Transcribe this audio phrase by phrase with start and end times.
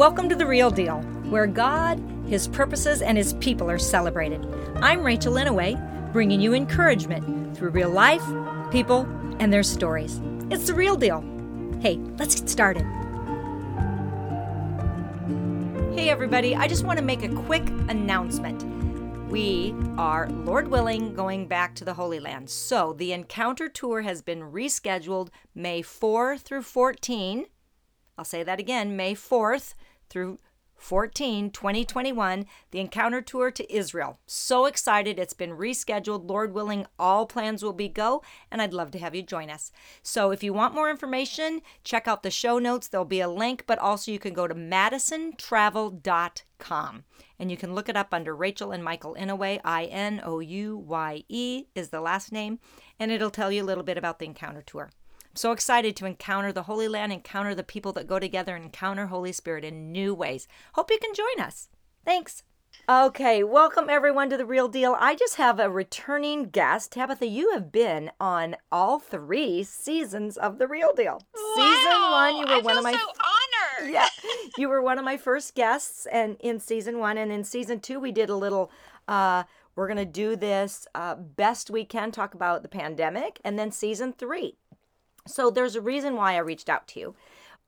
[0.00, 4.42] Welcome to The Real Deal, where God, His purposes, and His people are celebrated.
[4.76, 8.24] I'm Rachel Inouye, bringing you encouragement through real life,
[8.70, 9.02] people,
[9.40, 10.18] and their stories.
[10.50, 11.20] It's The Real Deal.
[11.82, 12.84] Hey, let's get started.
[15.94, 18.64] Hey, everybody, I just want to make a quick announcement.
[19.30, 22.48] We are, Lord willing, going back to the Holy Land.
[22.48, 27.44] So the Encounter Tour has been rescheduled May 4 through 14.
[28.16, 29.74] I'll say that again May 4th
[30.10, 30.38] through
[30.80, 34.18] 14, 2021, the Encounter Tour to Israel.
[34.26, 35.18] So excited.
[35.18, 36.28] It's been rescheduled.
[36.28, 39.70] Lord willing, all plans will be go, and I'd love to have you join us.
[40.02, 42.88] So if you want more information, check out the show notes.
[42.88, 47.04] There'll be a link, but also you can go to madisontravel.com
[47.38, 49.60] and you can look it up under Rachel and Michael Inouye.
[49.64, 52.58] I N O U Y E is the last name,
[52.98, 54.90] and it'll tell you a little bit about the Encounter Tour.
[55.30, 58.64] I'm so excited to encounter the Holy Land, encounter the people that go together, and
[58.64, 60.48] encounter Holy Spirit in new ways.
[60.72, 61.68] Hope you can join us.
[62.04, 62.42] Thanks.
[62.88, 64.96] Okay, welcome everyone to the real deal.
[64.98, 66.90] I just have a returning guest.
[66.90, 71.22] Tabitha, you have been on all three seasons of the real deal.
[71.32, 73.92] Wow, season one, you were I one of my so honored.
[73.92, 74.08] yeah,
[74.58, 78.00] you were one of my first guests, and in season one, and in season two,
[78.00, 78.72] we did a little.
[79.06, 79.44] Uh,
[79.76, 84.12] we're gonna do this uh, best we can, talk about the pandemic, and then season
[84.12, 84.56] three.
[85.26, 87.14] So there's a reason why I reached out to you,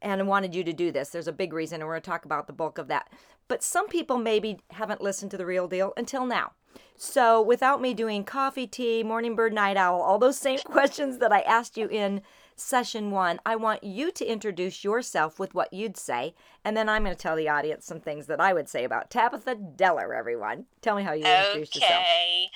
[0.00, 1.10] and wanted you to do this.
[1.10, 3.10] There's a big reason, and we're gonna talk about the bulk of that.
[3.48, 6.52] But some people maybe haven't listened to the real deal until now.
[6.96, 11.32] So without me doing coffee, tea, morning bird, night owl, all those same questions that
[11.32, 12.22] I asked you in
[12.56, 17.02] session one, I want you to introduce yourself with what you'd say, and then I'm
[17.02, 20.66] going to tell the audience some things that I would say about Tabitha Deller, everyone.
[20.80, 22.00] Tell me how you introduce yourself.
[22.02, 22.50] Okay.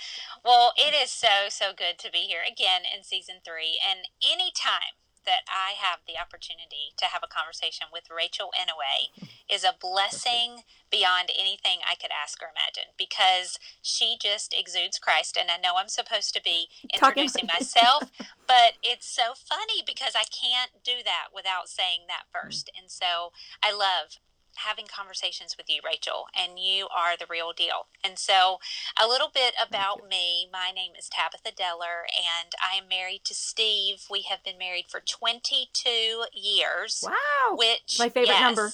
[0.46, 3.82] Well, it is so, so good to be here again in season three.
[3.82, 4.94] And anytime
[5.26, 9.10] that I have the opportunity to have a conversation with Rachel Inouye
[9.50, 15.36] is a blessing beyond anything I could ask or imagine because she just exudes Christ.
[15.36, 18.14] And I know I'm supposed to be introducing myself,
[18.46, 22.70] but it's so funny because I can't do that without saying that first.
[22.78, 23.34] And so
[23.66, 24.22] I love
[24.64, 27.86] having conversations with you, Rachel, and you are the real deal.
[28.02, 28.58] And so,
[29.00, 33.34] a little bit about me my name is Tabitha Deller, and I am married to
[33.34, 34.04] Steve.
[34.10, 37.04] We have been married for 22 years.
[37.04, 37.56] Wow.
[37.56, 38.72] Which, My favorite yes, number.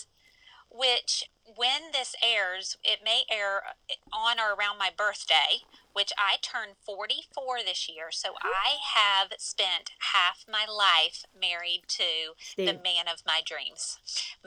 [0.71, 6.37] Which, when this airs, it may air uh, on or around my birthday, which I
[6.41, 8.11] turn 44 this year.
[8.11, 13.99] So I have spent half my life married to the man of my dreams,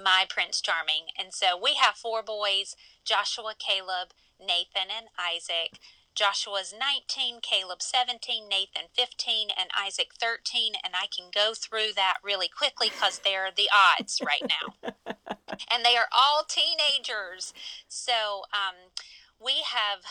[0.02, 1.08] my Prince Charming.
[1.18, 5.80] And so we have four boys Joshua, Caleb, Nathan, and Isaac.
[6.16, 10.74] Joshua's 19, Caleb 17, Nathan 15, and Isaac 13.
[10.84, 14.94] And I can go through that really quickly because they're the odds right now.
[15.72, 17.54] and they are all teenagers.
[17.88, 18.92] So um,
[19.44, 20.02] we have.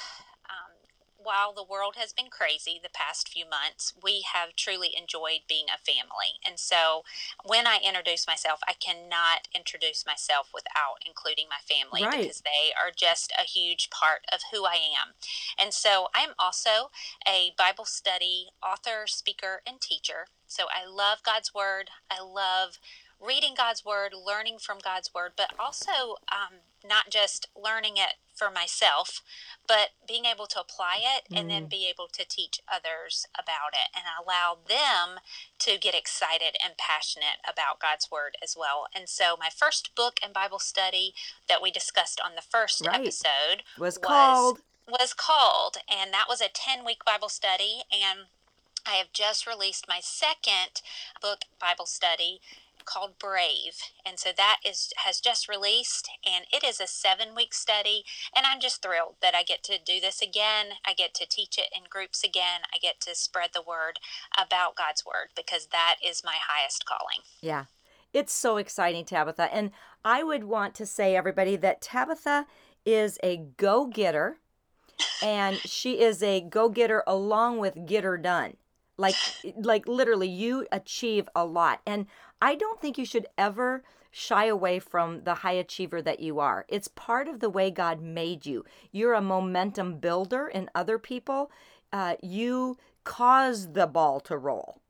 [1.25, 5.67] While the world has been crazy the past few months, we have truly enjoyed being
[5.73, 6.39] a family.
[6.47, 7.03] And so
[7.45, 12.21] when I introduce myself, I cannot introduce myself without including my family Right.
[12.21, 15.15] because they are just a huge part of who I am.
[15.59, 16.91] And so I'm also
[17.27, 20.27] a Bible study author, speaker, and teacher.
[20.47, 21.91] So I love God's Word.
[22.11, 22.79] I love
[23.21, 28.51] reading God's Word, learning from God's Word, but also um, not just learning it for
[28.51, 29.23] myself,
[29.67, 33.95] but being able to apply it and then be able to teach others about it
[33.95, 35.21] and allow them
[35.61, 38.87] to get excited and passionate about God's Word as well.
[38.95, 41.15] And so, my first book and Bible study
[41.49, 43.01] that we discussed on the first Right.
[43.01, 47.83] episode Was called was called, and that was a 10 week Bible study.
[47.91, 48.27] And
[48.87, 50.83] I have just released my second
[51.23, 52.41] book Bible study
[52.85, 53.77] called Brave.
[54.05, 58.47] And so that is has just released and it is a 7 week study and
[58.47, 60.79] I'm just thrilled that I get to do this again.
[60.87, 62.61] I get to teach it in groups again.
[62.75, 63.99] I get to spread the word
[64.37, 67.19] about God's word because that is my highest calling.
[67.41, 67.65] Yeah.
[68.13, 69.53] It's so exciting, Tabitha.
[69.53, 69.73] And
[70.05, 72.47] I would want to say, everybody, that Tabitha
[72.87, 74.39] is a go getter
[75.23, 78.57] and she is a go getter along with get her done.
[78.97, 79.17] Like,
[79.57, 81.81] like literally, you achieve a lot.
[81.85, 82.07] And
[82.45, 86.67] I don't think you should ever shy away from the high achiever that you are.
[86.69, 88.67] It's part of the way God made you.
[88.93, 91.51] You're a momentum builder in other people.
[91.91, 94.83] Uh, you cause the ball to roll.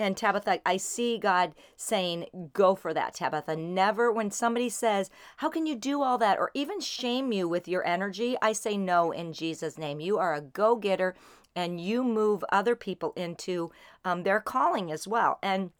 [0.00, 3.54] And Tabitha, I see God saying, go for that, Tabitha.
[3.54, 6.40] Never, when somebody says, How can you do all that?
[6.40, 10.00] or even shame you with your energy, I say no in Jesus' name.
[10.00, 11.14] You are a go getter
[11.54, 13.70] and you move other people into
[14.04, 15.38] um, their calling as well.
[15.40, 15.70] And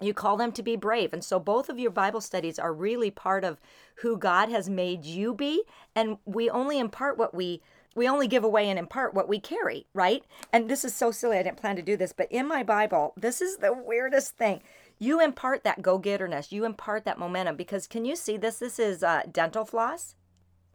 [0.00, 1.12] you call them to be brave.
[1.12, 3.60] And so both of your Bible studies are really part of
[3.96, 5.62] who God has made you be.
[5.94, 7.62] And we only impart what we
[7.94, 10.22] we only give away and impart what we carry, right?
[10.52, 11.38] And this is so silly.
[11.38, 14.60] I didn't plan to do this, but in my Bible, this is the weirdest thing.
[14.98, 16.52] You impart that go getterness.
[16.52, 18.58] You impart that momentum because can you see this?
[18.58, 20.14] This is uh, dental floss.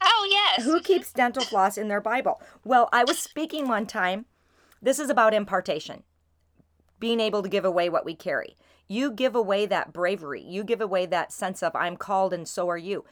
[0.01, 0.65] Oh, yes.
[0.65, 2.41] Who keeps dental floss in their Bible?
[2.65, 4.25] Well, I was speaking one time.
[4.81, 6.01] This is about impartation,
[6.99, 8.55] being able to give away what we carry.
[8.91, 10.43] You give away that bravery.
[10.43, 13.05] You give away that sense of I'm called and so are you.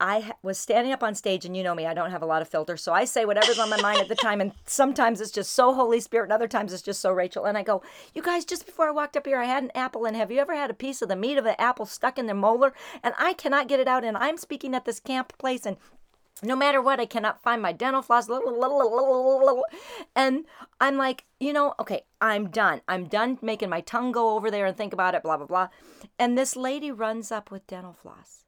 [0.00, 2.40] I was standing up on stage, and you know me, I don't have a lot
[2.40, 2.78] of filter.
[2.78, 4.40] So I say whatever's on my mind at the time.
[4.40, 7.44] And sometimes it's just so Holy Spirit, and other times it's just so Rachel.
[7.44, 7.82] And I go,
[8.14, 10.06] You guys, just before I walked up here, I had an apple.
[10.06, 12.26] And have you ever had a piece of the meat of an apple stuck in
[12.26, 12.72] the molar?
[13.02, 14.04] And I cannot get it out.
[14.04, 15.76] And I'm speaking at this camp place, and
[16.42, 18.28] no matter what, I cannot find my dental floss.
[20.16, 20.44] And
[20.80, 22.80] I'm like, you know, okay, I'm done.
[22.88, 25.68] I'm done making my tongue go over there and think about it, blah, blah, blah.
[26.18, 28.44] And this lady runs up with dental floss.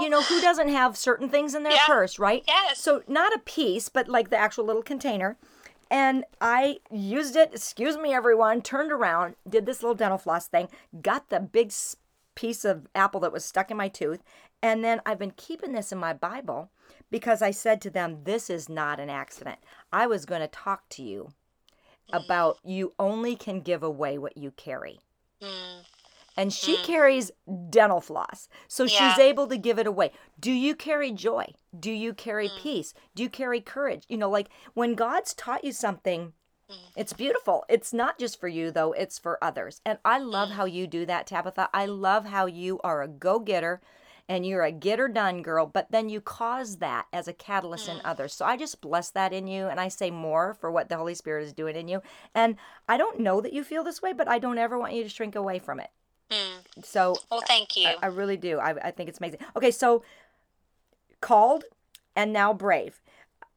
[0.00, 1.86] You know, who doesn't have certain things in their Yeah.
[1.86, 2.44] purse, right?
[2.46, 2.78] Yes.
[2.78, 5.36] So, not a piece, but like the actual little container.
[5.90, 10.68] And I used it, excuse me, everyone, turned around, did this little dental floss thing,
[11.00, 11.72] got the big
[12.34, 14.22] piece of apple that was stuck in my tooth.
[14.64, 16.70] And then I've been keeping this in my Bible
[17.10, 19.58] because I said to them, This is not an accident.
[19.92, 21.34] I was going to talk to you
[22.14, 25.00] about you only can give away what you carry.
[25.42, 25.84] Mm.
[26.34, 27.30] And she carries
[27.68, 28.48] dental floss.
[28.66, 30.12] So she's able to give it away.
[30.40, 31.52] Do you carry joy?
[31.78, 32.56] Do you carry Mm.
[32.56, 32.94] peace?
[33.14, 34.04] Do you carry courage?
[34.08, 36.32] You know, like when God's taught you something,
[36.70, 36.74] Mm.
[36.96, 37.66] it's beautiful.
[37.68, 39.82] It's not just for you, though, it's for others.
[39.84, 40.52] And I love Mm.
[40.52, 41.68] how you do that, Tabitha.
[41.74, 43.82] I love how you are a go getter
[44.28, 47.88] and you're a get or done girl, but then you cause that as a catalyst
[47.88, 47.96] Mm.
[47.96, 48.32] in others.
[48.32, 51.14] So I just bless that in you and I say more for what the Holy
[51.14, 52.00] Spirit is doing in you.
[52.34, 52.56] And
[52.88, 55.08] I don't know that you feel this way, but I don't ever want you to
[55.10, 55.90] shrink away from it.
[56.30, 56.84] Mm.
[56.84, 57.86] So Well, thank you.
[57.86, 58.58] I, I really do.
[58.58, 59.40] I, I think it's amazing.
[59.56, 60.02] Okay, so
[61.20, 61.64] called
[62.16, 63.00] and now brave.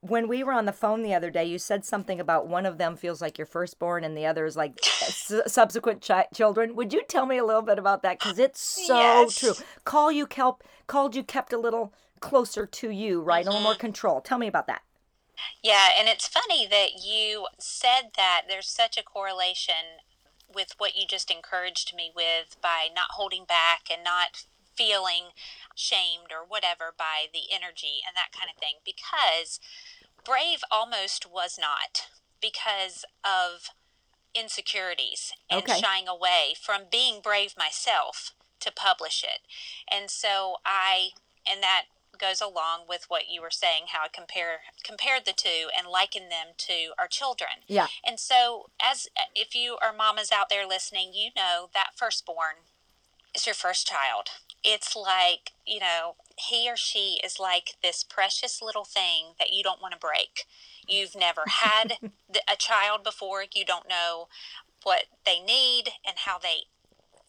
[0.07, 2.77] When we were on the phone the other day, you said something about one of
[2.77, 6.75] them feels like your firstborn and the other is like uh, s- subsequent chi- children.
[6.75, 8.19] Would you tell me a little bit about that?
[8.19, 9.35] Because it's so Yes.
[9.35, 9.53] true.
[9.85, 13.45] Call you kelp, called you kept a little closer to you, right?
[13.45, 13.79] A little more mm-hmm.
[13.79, 14.21] control.
[14.21, 14.81] Tell me about that.
[15.61, 20.01] Yeah, and it's funny that you said that there's such a correlation
[20.53, 24.45] with what you just encouraged me with by not holding back and not
[24.75, 25.33] feeling
[25.75, 29.59] shamed or whatever by the energy and that kind of thing because
[30.27, 32.09] Brave almost was not
[32.41, 33.69] because of
[34.35, 35.79] insecurities and Okay.
[35.79, 39.39] shying away from being brave myself to publish it.
[39.87, 41.11] And so I
[41.49, 41.85] and that
[42.17, 46.27] goes along with what you were saying how I compare compared the two and liken
[46.27, 47.63] them to our children.
[47.67, 47.87] Yeah.
[48.05, 52.55] And so as if you are mamas out there listening, you know that firstborn
[53.33, 54.29] is your first child.
[54.63, 59.63] It's like, you know, he or she is like this precious little thing that you
[59.63, 60.45] don't want to break.
[60.87, 61.93] You've never had
[62.51, 63.43] a child before.
[63.53, 64.27] You don't know
[64.83, 66.65] what they need and how they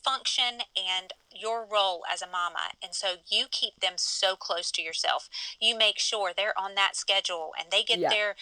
[0.05, 2.71] function and your role as a mama.
[2.83, 5.29] And so you keep them so close to yourself.
[5.61, 8.11] You make sure they're on that schedule and they get Yeah.
[8.11, 8.37] their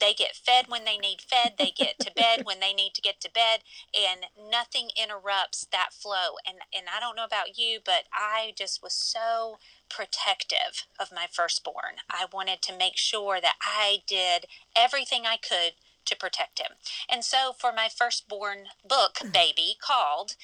[0.00, 3.02] they get fed when they need fed, they get to bed when they need to
[3.02, 3.60] get to bed,
[3.94, 6.36] and nothing interrupts that flow.
[6.46, 9.58] And and I don't know about you, but I just was so
[9.88, 12.02] protective of my firstborn.
[12.08, 14.46] I wanted to make sure that I did
[14.76, 15.72] everything I could
[16.10, 16.72] to protect him.
[17.08, 19.30] And so for my firstborn book, hmm.
[19.30, 20.36] Baby, called,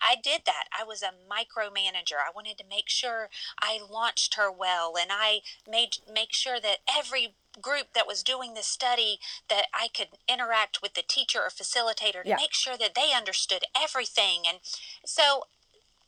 [0.00, 0.64] I did that.
[0.78, 2.18] I was a micromanager.
[2.18, 3.28] I wanted to make sure
[3.60, 8.54] I launched her well and I made make sure that every group that was doing
[8.54, 12.36] the study that I could interact with the teacher or facilitator to Yeah.
[12.36, 14.46] make sure that they understood everything.
[14.48, 14.60] And
[15.04, 15.44] so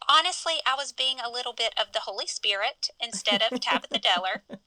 [0.08, 4.42] honestly, I was being a little bit of the Holy Spirit instead of Tabitha Deller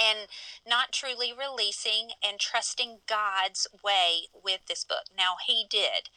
[0.00, 0.28] and
[0.66, 5.06] not truly releasing and trusting God's way with this book.
[5.16, 6.08] Now, He did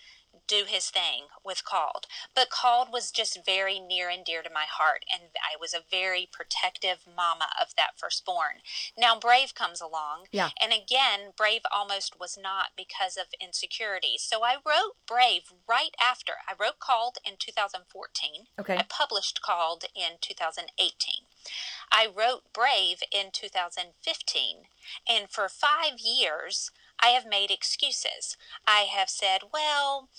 [0.49, 4.65] do His thing with Called, but Called was just very near and dear to my
[4.67, 8.61] heart, and I was a very protective mama of that firstborn.
[8.97, 10.49] Now, Brave comes along, Yeah.
[10.59, 14.17] and again, Brave almost was not because of insecurity.
[14.17, 16.33] So I wrote Brave right after.
[16.47, 18.47] I wrote Called in 2014.
[18.59, 18.75] Okay.
[18.75, 21.27] I published Called in 2018.
[21.91, 24.67] I wrote Brave in 2015,
[25.07, 28.35] and for five years, I have made excuses.
[28.67, 30.09] I have said, well,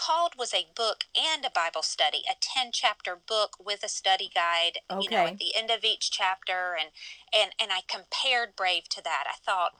[0.00, 4.30] Called was a book and a Bible study, a 10 chapter book with a study
[4.34, 5.02] guide, okay.
[5.02, 6.74] you know, at the end of each chapter.
[6.78, 6.90] And,
[7.36, 9.24] and, and I compared Brave to that.
[9.26, 9.72] I thought,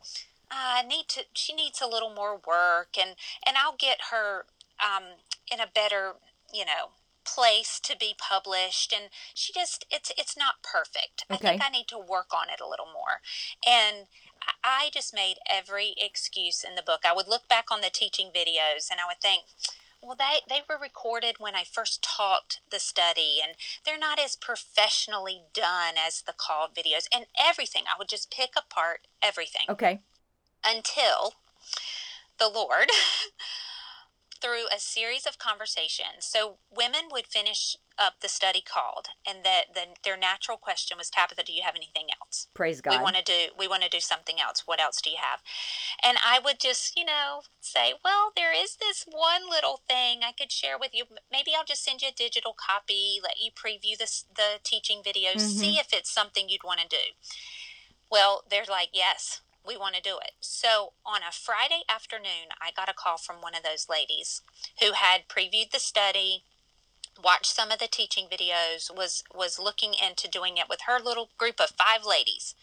[0.50, 4.44] "Ah, I need to, she needs a little more work and, and I'll get her
[4.78, 5.04] um,
[5.50, 6.16] in a better
[6.52, 6.90] you know,
[7.24, 11.24] place to be published and she just it's it's not perfect.
[11.30, 11.34] okay.
[11.34, 13.20] I think I need to work on it a little more.
[13.66, 14.06] And
[14.42, 17.00] I I just made every excuse in the book.
[17.06, 19.44] I would look back on the teaching videos and I would think,
[20.02, 23.54] well, they, they were recorded when I first taught the study, and
[23.84, 27.06] they're not as professionally done as the called videos.
[27.14, 30.00] And everything, I would just pick apart everything Okay.
[30.64, 31.34] until
[32.38, 32.88] the Lord,
[34.40, 39.74] through a series of conversations, so women would finish up the study called, and that
[39.74, 42.48] the, their natural question was, Tabitha, do you have anything else?
[42.54, 42.96] Praise God.
[42.96, 44.62] we want to do we want to do something else.
[44.66, 45.40] What else do you have?
[46.02, 50.32] And i would just you know say well there is this one little thing i
[50.32, 51.04] could share with you.
[51.30, 55.40] Maybe i'll just send you a digital copy let you preview this the teaching videos
[55.40, 55.80] see mm-hmm.
[55.80, 57.14] if it's something you'd want to do.
[58.10, 60.32] Well they're like yes we want to do it.
[60.40, 64.42] So on a friday afternoon i got a call from one of those ladies
[64.80, 66.44] who had previewed the study
[67.22, 71.30] watched some of the teaching videos was was looking into doing it with her little
[71.36, 72.54] group of five ladies.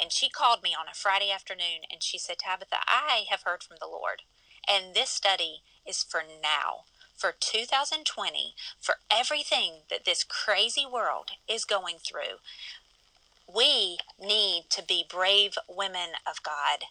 [0.00, 3.62] And she called me on a friday afternoon and she said tabitha i have heard
[3.62, 4.22] from the lord
[4.68, 6.84] and this study is for now
[7.16, 12.38] for 2020 for everything that this crazy world is going through
[13.52, 16.84] we need to be brave women of god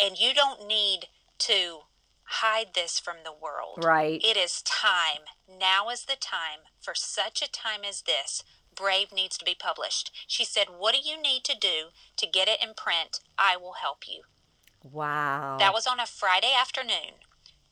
[0.00, 1.06] and you don't need
[1.38, 1.80] to
[2.24, 4.20] hide this from the world Right.
[4.24, 5.24] it is time.
[5.48, 8.42] Now is the time for such a time as this.
[8.74, 10.10] Brave needs to be published.
[10.26, 13.20] She said, What do you need to do to get it in print?
[13.38, 14.22] I will help you.
[14.82, 15.56] Wow.
[15.58, 17.20] That was on a Friday afternoon.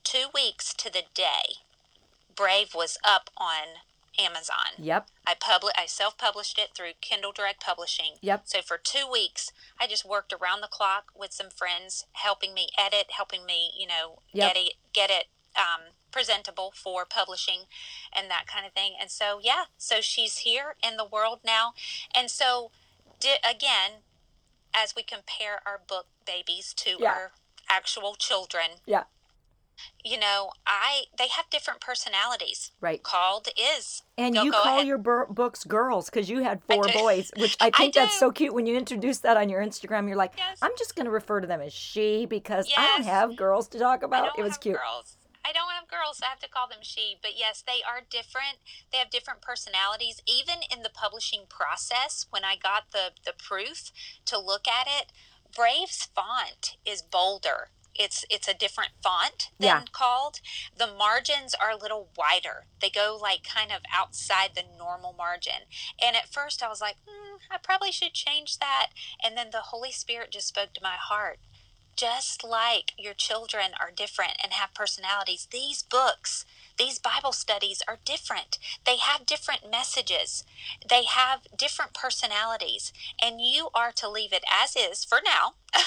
[0.04, 1.54] Two weeks to the day,
[2.36, 3.80] Brave was up on
[4.24, 4.74] Amazon.
[4.78, 5.08] Yep.
[5.26, 8.14] I publi- I self-published it through Kindle Direct Publishing.
[8.20, 8.42] Yep.
[8.44, 12.68] So for two weeks, I just worked around the clock with some friends, helping me
[12.78, 14.54] edit, helping me, you know, Yep.
[14.54, 17.66] get it get it um, presentable for publishing,
[18.12, 18.94] and that kind of thing.
[19.00, 21.74] And so yeah, so she's here in the world now,
[22.14, 22.70] and so
[23.18, 24.02] di- again,
[24.74, 27.10] as we compare our book babies to Yeah.
[27.12, 27.32] our
[27.68, 29.04] actual children, Yeah.
[30.04, 32.72] You know, I they have different personalities.
[32.80, 33.02] Right.
[33.02, 34.86] Called is And Go- you go call ahead.
[34.86, 38.30] your bur- books girls because you had four boys, which I I think that's so
[38.30, 38.54] cute.
[38.54, 40.58] When you introduce that on your Instagram, you're like, Yes.
[40.62, 43.78] I'm just going to refer to them as she because I don't have girls to
[43.78, 44.38] talk I about.
[44.38, 44.76] It was cute.
[44.76, 45.16] girls.
[45.42, 46.18] I don't have girls.
[46.18, 47.16] so I have to call them she.
[47.22, 48.58] But yes, they are different.
[48.92, 50.20] They have different personalities.
[50.26, 53.90] Even in the publishing process, when I got the the proof
[54.26, 55.12] to look at it,
[55.56, 57.70] Brave's font is bolder.
[57.94, 59.84] It's it's a different font than Yeah.
[59.92, 60.40] called.
[60.76, 62.66] The margins are a little wider.
[62.80, 65.66] They go like kind of outside the normal margin.
[66.00, 68.88] And at first I was like, hmm, I probably should change that.
[69.22, 71.40] And then the Holy Spirit just spoke to my heart
[71.96, 76.46] just like your children are different and have personalities, these books,
[76.80, 78.58] these Bible studies are different.
[78.86, 80.44] They have different messages,
[80.88, 85.54] they have different personalities, and you are to leave it as is for now.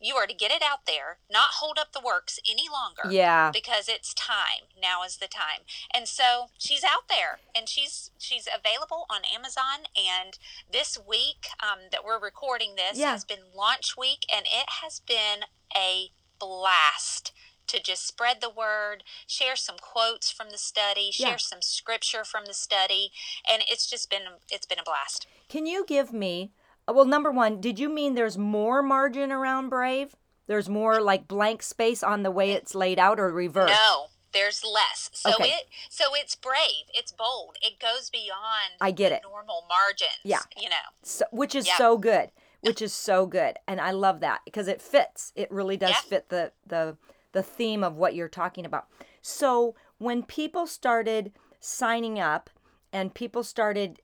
[0.00, 3.50] you are to get it out there, not hold up the works any longer Yeah.
[3.52, 5.60] because it's time now is the time
[5.94, 10.38] and so she's out there and she's she's available on amazon and
[10.70, 13.12] this week um, that we're recording this Yeah.
[13.12, 17.32] has been launch week and it has been a blast
[17.66, 21.36] to just spread the word share some quotes from the study share Yeah.
[21.38, 23.10] some scripture from the study
[23.50, 26.52] and it's just been it's been a blast Can you give me,
[26.88, 30.16] uh, well, number one, did you mean there's more margin around Brave?
[30.46, 33.70] There's more like blank space on the way it's laid out or reverse?
[33.70, 35.48] no there's less so Okay.
[35.48, 39.22] it so it's brave it's bold it goes beyond I get the it.
[39.22, 40.40] normal margins Yeah.
[40.60, 41.76] you know so, which is Yeah.
[41.76, 42.30] so good
[42.60, 46.00] which is so good and i love that because it fits it really does Yeah.
[46.08, 46.96] fit the the
[47.34, 48.86] the theme of what you're talking about.
[49.22, 52.50] So when people started signing up
[52.92, 54.00] and people started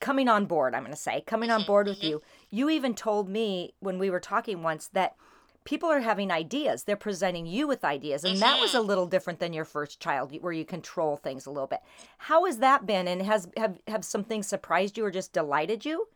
[0.00, 2.94] coming on board i'm going to say coming Mm-hmm, on board with you you even
[2.94, 5.16] told me when we were talking once that
[5.64, 6.84] people are having ideas.
[6.84, 8.60] They're presenting you with ideas and that Mm-hmm.
[8.60, 11.80] was a little different than your first child where you control things a little bit.
[12.18, 15.84] How has that been and has have have some things surprised you or just delighted
[15.84, 16.08] you?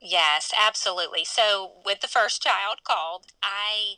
[0.00, 1.24] Yes, absolutely.
[1.24, 3.96] So with the first child called, I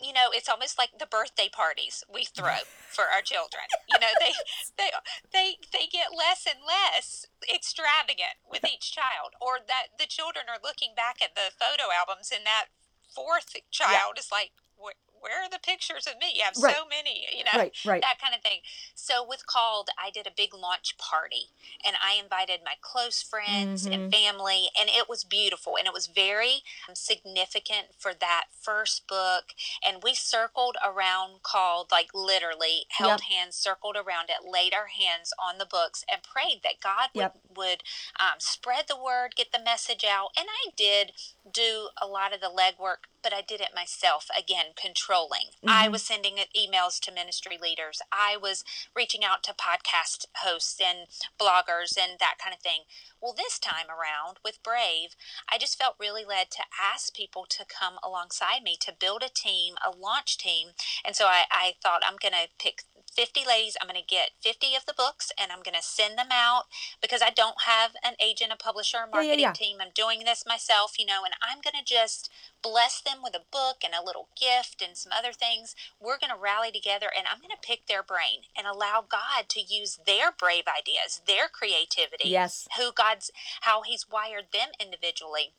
[0.00, 3.64] you know, it's almost like the birthday parties we throw for our children.
[3.88, 4.32] You know, they
[4.78, 4.90] they
[5.32, 10.60] they they get less and less extravagant with each child or that the children are
[10.62, 12.66] looking back at the photo albums and that
[13.08, 14.94] fourth child is like where,
[15.26, 16.32] where are the pictures of me?
[16.36, 16.74] You have Right.
[16.76, 18.00] so many, you know, Right, right.
[18.02, 18.60] that kind of thing.
[18.94, 21.50] So with Called, I did a big launch party
[21.84, 23.92] and I invited my close friends Mm-hmm.
[23.92, 29.08] and family, and it was beautiful and it was very um, significant for that first
[29.08, 29.54] book.
[29.86, 33.20] And we circled around Called, like literally held Yep.
[33.22, 37.22] hands, circled around it, laid our hands on the books, and prayed that God would,
[37.22, 37.38] Yep.
[37.56, 37.82] would
[38.20, 40.30] um, spread the word, get the message out.
[40.38, 41.12] And I did
[41.52, 44.28] do a lot of the legwork, but I did it myself.
[44.38, 45.50] Again, controlling.
[45.66, 45.92] I mm-hmm.
[45.92, 48.00] was sending emails to ministry leaders.
[48.12, 48.62] I was
[48.94, 52.82] reaching out to podcast hosts and bloggers and that kind of thing.
[53.20, 55.16] Well, this time around with Brave,
[55.52, 59.28] I just felt really led to ask people to come alongside me to build a
[59.28, 60.68] team, a launch team.
[61.04, 62.84] And so I, I thought I'm going to pick
[63.14, 63.76] 50 ladies.
[63.80, 66.64] I'm going to get 50 of the books and I'm going to send them out
[67.00, 69.52] because I don't have an agent, a publisher, a Yeah, yeah, marketing yeah.
[69.52, 69.76] team.
[69.80, 72.30] I'm doing this myself, you know, and I'm going to just
[72.62, 75.74] bless them with a book and a little gift and some other things.
[76.00, 79.48] We're going to rally together and I'm going to pick their brain and allow God
[79.50, 82.68] to use their brave ideas, their creativity, Yes.
[82.76, 83.30] who God's,
[83.62, 85.54] how He's wired them individually.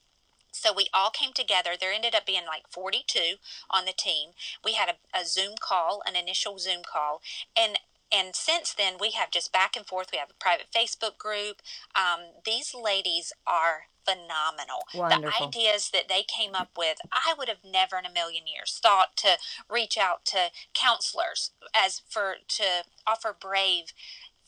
[0.52, 1.72] So we all came together.
[1.80, 3.36] There ended up being like 42
[3.70, 4.32] on the team.
[4.64, 7.22] We had a, a Zoom call, an initial Zoom call,
[7.56, 10.10] and and since then we have just back and forth.
[10.12, 11.62] We have a private Facebook group.
[11.96, 14.88] Um, these ladies are phenomenal.
[14.96, 15.52] Wonderful.
[15.52, 18.80] The ideas that they came up with, I would have never in a million years
[18.82, 19.38] thought to
[19.70, 22.64] reach out to counselors as for to
[23.06, 23.92] offer Brave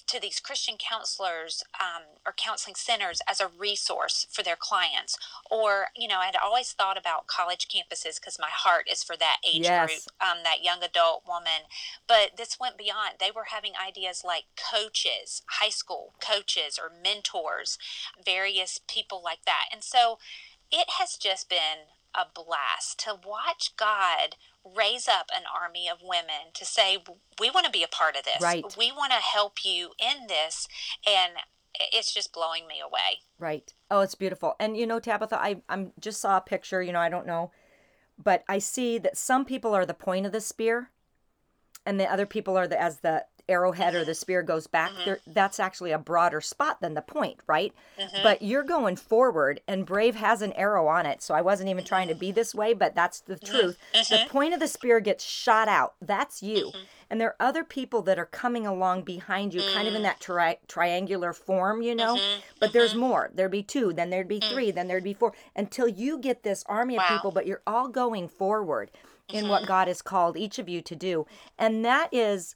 [0.10, 5.18] to these Christian counselors um, or counseling centers as a resource for their clients.
[5.50, 9.38] Or, you know, I'd always thought about college campuses because my heart is for that
[9.48, 9.90] age Yes.
[9.90, 11.70] group, um, that young adult woman.
[12.08, 13.16] But this went beyond.
[13.20, 17.78] They were having ideas like coaches, high school coaches or mentors,
[18.24, 19.66] various people like that.
[19.72, 20.18] And so
[20.72, 26.52] it has just been a blast to watch God raise up an army of women
[26.54, 26.98] to say,
[27.40, 28.42] we want to be a part of this.
[28.42, 28.64] Right.
[28.78, 30.68] We want to help you in this.
[31.08, 31.34] And
[31.80, 33.22] it's just blowing me away.
[33.38, 33.74] Right.
[33.90, 34.56] Oh, it's beautiful.
[34.60, 37.52] And you know, Tabitha, I I'm just saw a picture, you know, I don't know,
[38.22, 40.92] but I see that some people are the point of the spear
[41.86, 44.18] and the other people are the as the arrowhead or the mm-hmm.
[44.18, 45.06] spear goes back mm-hmm.
[45.06, 47.74] there that's actually a broader spot than the point right?
[48.00, 48.24] Mm-hmm.
[48.24, 51.84] But you're going forward and brave has an arrow on it so i wasn't even
[51.84, 53.78] trying to be this way but that's the truth.
[53.94, 55.94] The point of the spear gets shot out.
[56.02, 56.72] That's you.
[57.10, 60.20] And there are other people that are coming along behind you kind of in that
[60.20, 62.20] tri- triangular form you know?
[62.60, 63.32] But there's more.
[63.34, 64.52] There'd be two then there'd be mm.
[64.52, 67.16] three then there'd be four until you get this army of Wow.
[67.16, 68.92] people but you're all going forward
[69.30, 71.26] in what god has called each of you to do.
[71.58, 72.56] And that is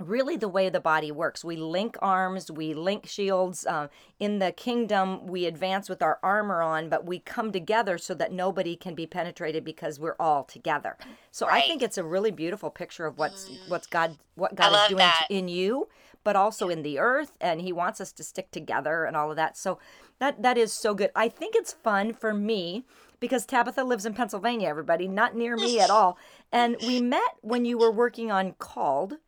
[0.00, 1.44] really the way the body works.
[1.44, 3.64] We link arms, we link shields.
[3.66, 8.14] Um, in the kingdom, we advance with our armor on, but we come together so
[8.14, 10.96] that nobody can be penetrated because we're all together.
[11.30, 14.88] So I think it's a really beautiful picture of what's what's God what God is
[14.88, 15.26] doing that.
[15.30, 15.88] in you,
[16.24, 19.36] but also in the earth, and He wants us to stick together and all of
[19.36, 19.56] that.
[19.56, 19.78] So
[20.18, 21.10] that that is so good.
[21.14, 22.84] I think it's fun for me
[23.20, 24.68] because Tabitha lives in Pennsylvania.
[24.68, 26.18] Everybody, not near me at all,
[26.50, 29.18] and we met when you were working on Called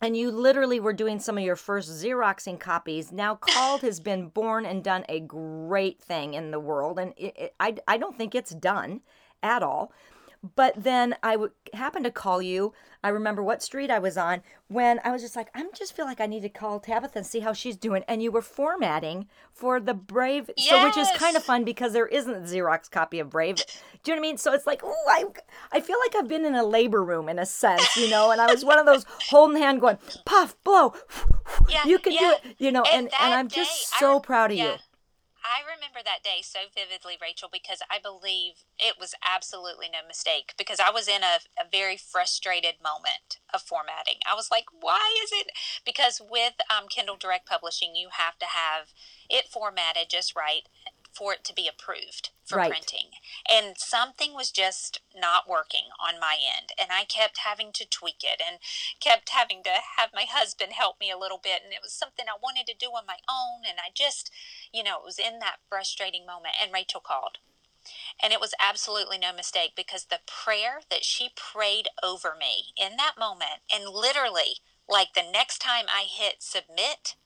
[0.00, 3.10] and you literally were doing some of your first Xeroxing copies.
[3.10, 7.34] Now, Called has been born and done a great thing in the world, and it,
[7.36, 9.00] it, I, I don't think it's done
[9.42, 9.92] at all.
[10.54, 12.72] But then I would happen to call you.
[13.02, 16.04] I remember what street I was on when I was just like, I just feel
[16.04, 18.04] like I need to call Tabitha and see how she's doing.
[18.06, 22.06] And you were formatting for the Brave, so which is kind of fun because there
[22.06, 23.56] isn't a Xerox copy of Brave.
[23.56, 23.62] Do
[24.10, 24.36] you know what I mean?
[24.36, 25.24] So it's like, oh, I,
[25.72, 28.30] I feel like I've been in a labor room in a sense, you know.
[28.30, 30.94] And I was one of those holding hand, going puff, blow.
[31.68, 32.20] Yeah, you can yeah.
[32.20, 32.82] do it, you know.
[32.82, 34.72] And and, that I'm day, just so rem- proud of yeah.
[34.72, 34.78] you.
[35.48, 40.52] I remember that day so vividly, Rachel, because I believe it was absolutely no mistake.
[40.58, 44.20] Because I was in a, a very frustrated moment of formatting.
[44.28, 45.48] I was like, why is it?
[45.86, 48.92] Because with um, Kindle Direct Publishing, you have to have
[49.30, 50.68] it formatted just right
[51.18, 52.70] for it to be approved for Right.
[52.70, 53.10] printing.
[53.48, 56.72] And something was just not working on my end.
[56.78, 58.60] And I kept having to tweak it and
[59.00, 61.62] kept having to have my husband help me a little bit.
[61.64, 63.64] And it was something I wanted to do on my own.
[63.68, 64.30] And I just,
[64.72, 66.54] you know, it was in that frustrating moment.
[66.62, 67.38] And Rachel called.
[68.22, 72.96] And it was absolutely no mistake because the prayer that she prayed over me in
[72.96, 77.16] that moment, and literally, like the next time I hit submit,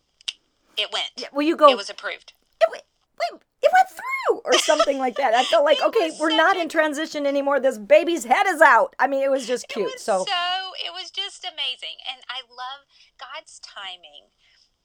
[0.77, 1.29] it went.
[1.33, 1.69] Well, you go.
[1.69, 2.33] It was approved.
[2.61, 2.85] it went,
[3.19, 5.35] wait, it went through or something like that.
[5.35, 7.61] I felt like, okay, we're not in transition anymore.
[7.61, 8.95] This baby's head is out.
[8.99, 9.87] I mean, it was just cute.
[9.89, 12.87] It was so, so it was just amazing, and I love
[13.19, 14.33] God's timing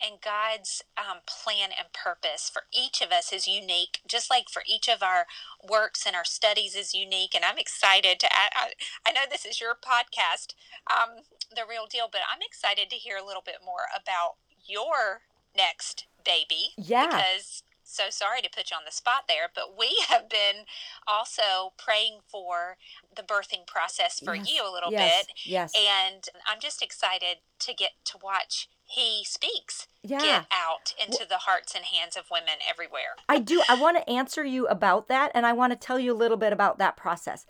[0.02, 4.62] and God's um, plan and purpose for each of us is unique, just like for
[4.68, 5.26] each of our
[5.68, 7.34] works and our studies is unique.
[7.34, 8.74] And I'm excited to add, I,
[9.08, 10.54] I know this is your podcast,
[10.90, 14.36] um, The Real Deal, but I'm excited to hear a little bit more about
[14.68, 15.22] your
[15.56, 16.74] next baby.
[16.78, 17.08] Yeah.
[17.08, 20.66] Because so sorry to put you on the spot there, but we have been
[21.08, 22.78] also praying for
[23.16, 25.34] the birthing process for Yes, you a little yes, bit.
[25.46, 25.74] yes.
[25.76, 30.20] And I'm just excited to get to watch he speaks Yeah.
[30.22, 33.16] get out into the hearts and hands of women everywhere.
[33.28, 33.62] I do.
[33.68, 36.38] I want to answer you about that, and I want to tell you a little
[36.38, 37.46] bit about that process.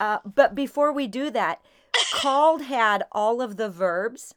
[0.00, 1.60] Uh, but before we do that,
[2.12, 4.34] called had all of the verbs,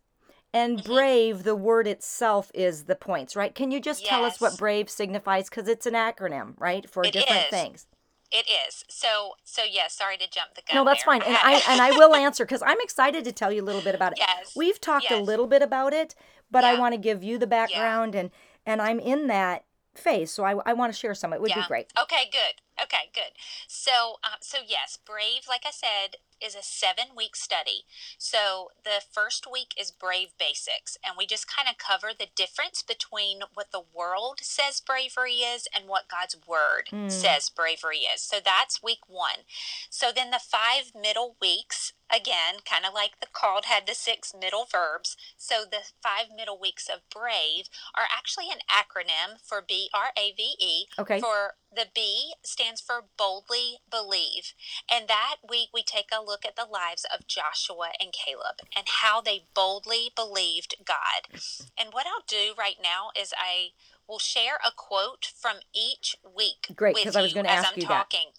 [0.53, 0.91] and Mm-hmm.
[0.93, 3.53] brave, the word itself is the points, right?
[3.53, 5.49] Can you just tell us what brave signifies?
[5.49, 7.49] Because it's an acronym, right, for It different is.
[7.49, 7.87] things.
[8.31, 8.85] It is.
[8.89, 10.75] So so yes, sorry to jump the gun.
[10.75, 11.13] No, that's there.
[11.19, 13.81] fine, and I and I will answer because I'm excited to tell you a little
[13.81, 14.19] bit about it.
[14.19, 16.13] Yes, We've talked a little bit about it,
[16.51, 18.29] but I want to give you the background, and
[18.67, 21.33] and I'm in that phase, so I I want to share some.
[21.33, 21.91] It would be great.
[21.99, 22.61] Okay, good.
[22.81, 23.33] Okay, good.
[23.67, 27.83] So, um, so yes, Brave, like I said, is a seven-week study.
[28.17, 32.81] So the first week is Brave Basics, and we just kind of cover the difference
[32.81, 37.11] between what the world says bravery is and what God's Word Mm.
[37.11, 38.21] says bravery is.
[38.21, 39.43] So that's week one.
[39.89, 44.33] So then the five middle weeks, again, kind of like the called had the six
[44.33, 45.17] middle verbs.
[45.37, 50.31] So the five middle weeks of Brave are actually an acronym for B R A
[50.31, 50.85] V E.
[50.97, 51.19] Okay.
[51.19, 54.53] For the B stands for boldly believe.
[54.91, 58.85] And that week we take a look at the lives of Joshua and Caleb and
[59.01, 61.39] how they boldly believed God.
[61.77, 63.69] And what I'll do right now is I
[64.07, 66.73] will share a quote from each week.
[66.75, 68.09] Great, because I was gonna ask I'm you that.
[68.09, 68.29] talking.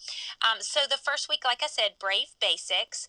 [0.43, 3.07] Um, so the first week, like I said, brave basics.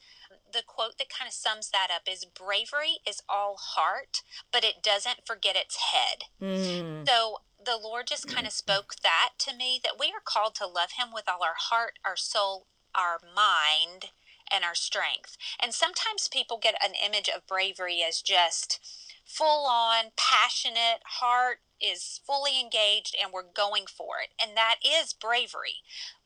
[0.54, 4.84] The quote that kind of sums that up is bravery is all heart, but it
[4.84, 6.24] doesn't forget its head.
[6.42, 7.08] Mm.
[7.08, 10.68] So the Lord just kind of spoke that to me that we are called to
[10.68, 14.12] love Him with all our heart, our soul, our mind,
[14.52, 15.38] and our strength.
[15.60, 18.80] And sometimes people get an image of bravery as just
[19.26, 24.30] full on, passionate, heart is fully engaged, and we're going for it.
[24.42, 25.82] And that is bravery.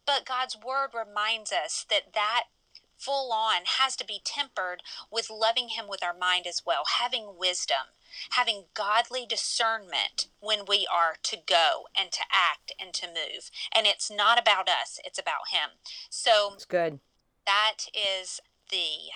[0.05, 2.45] But God's Word reminds us that that
[2.97, 7.37] full on has to be tempered with loving Him with our mind as well, having
[7.37, 7.94] wisdom,
[8.31, 13.49] having godly discernment when we are to go and to act and to move.
[13.73, 15.71] And it's not about us, it's about Him.
[16.09, 16.99] So It's good.
[17.45, 19.11] that is the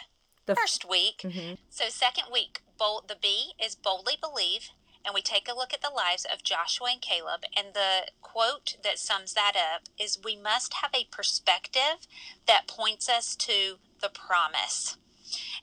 [0.46, 1.20] The first week.
[1.20, 1.58] Mhm.
[1.70, 4.72] So second week, bold, the B is boldly believe,
[5.06, 7.46] and we take a look at the lives of Joshua and Caleb.
[7.54, 12.08] And the quote that sums that up is, "We must have a perspective
[12.46, 14.98] that points us to the promise."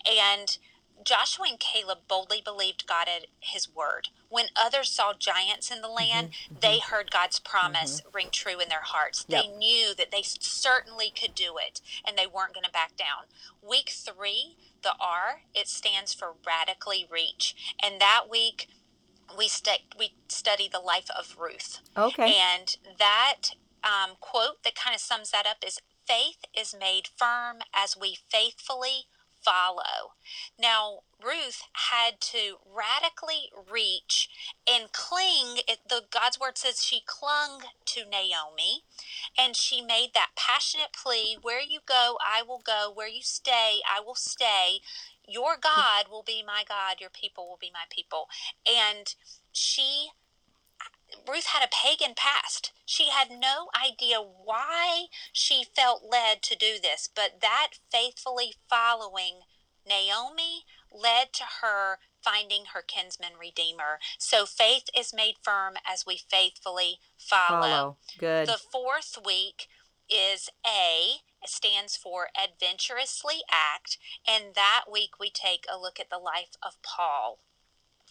[0.04, 0.58] And
[1.04, 4.08] Joshua and Caleb boldly believed God at his word.
[4.28, 6.56] When others saw giants in the mm-hmm, land, mm-hmm.
[6.60, 8.16] they heard God's promise mm-hmm.
[8.16, 9.24] ring true in their hearts.
[9.24, 13.26] They knew that they certainly could do it and they weren't going to back down.
[13.62, 17.74] Week three, the R, it stands for radically reach.
[17.82, 18.68] And that week,
[19.36, 21.80] we, stu- we study the life of Ruth.
[21.96, 22.34] Okay.
[22.34, 23.50] And that
[23.84, 28.16] um, quote that kind of sums that up is faith is made firm as we
[28.28, 29.06] faithfully
[29.46, 30.14] follow.
[30.58, 34.28] Now, Ruth had to radically reach
[34.66, 35.60] and cling.
[35.88, 38.82] The God's word says she clung to Naomi,
[39.38, 42.90] and she made that passionate plea: "Where you go, I will go.
[42.92, 44.80] Where you stay, I will stay.
[45.28, 47.00] Your God will be my God.
[47.00, 48.28] Your people will be my people."
[48.66, 49.14] And
[49.52, 50.10] she
[51.26, 52.72] Ruth had a pagan past.
[52.84, 59.40] She had no idea why she felt led to do this, but that faithfully following
[59.86, 64.00] Naomi led to her finding her kinsman redeemer.
[64.18, 67.60] So faith is made firm as we faithfully follow.
[67.60, 67.96] Follow.
[68.18, 68.48] Good.
[68.48, 69.68] The fourth week
[70.08, 76.18] is A, stands for adventurously act, and that week we take a look at the
[76.18, 77.38] life of Paul.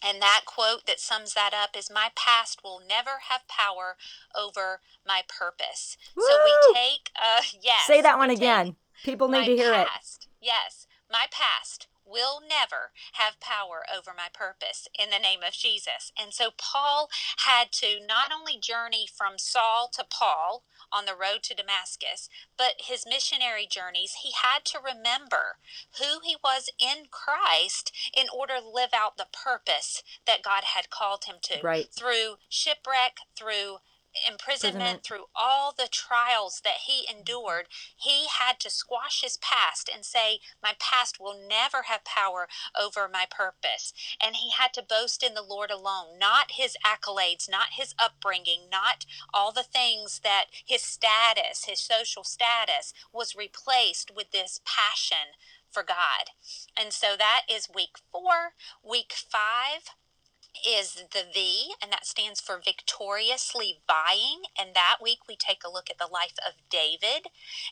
[0.04, 3.96] And that quote that sums that up is My past will never have power
[4.38, 5.96] over my purpose.
[6.18, 7.86] So we take, uh, yes.
[7.86, 8.76] Say that one again.
[9.04, 9.88] People need to hear it.
[10.40, 16.12] Yes, my past will never have power over my purpose in the name of Jesus.
[16.18, 21.42] And so Paul had to not only journey from Saul to Paul on the road
[21.44, 25.58] to Damascus, but his missionary journeys, he had to remember
[25.98, 30.90] who he was in Christ in order to live out the purpose that God had
[30.90, 31.92] called him to Right.
[31.92, 33.78] through shipwreck, through
[34.28, 40.04] imprisonment, through all the trials that he endured, he had to squash his past and
[40.04, 42.48] say, My past will never have power
[42.78, 43.92] over my purpose.
[44.22, 48.68] And he had to boast in the Lord alone, not his accolades, not his upbringing,
[48.70, 55.36] not all the things that his status, his social status, was replaced with this passion
[55.70, 56.30] for God.
[56.78, 58.54] And so that is week four.
[58.82, 59.90] Week five
[60.66, 64.42] is the V, and that stands for victoriously vying.
[64.58, 67.28] And that week we take a look at the life of David.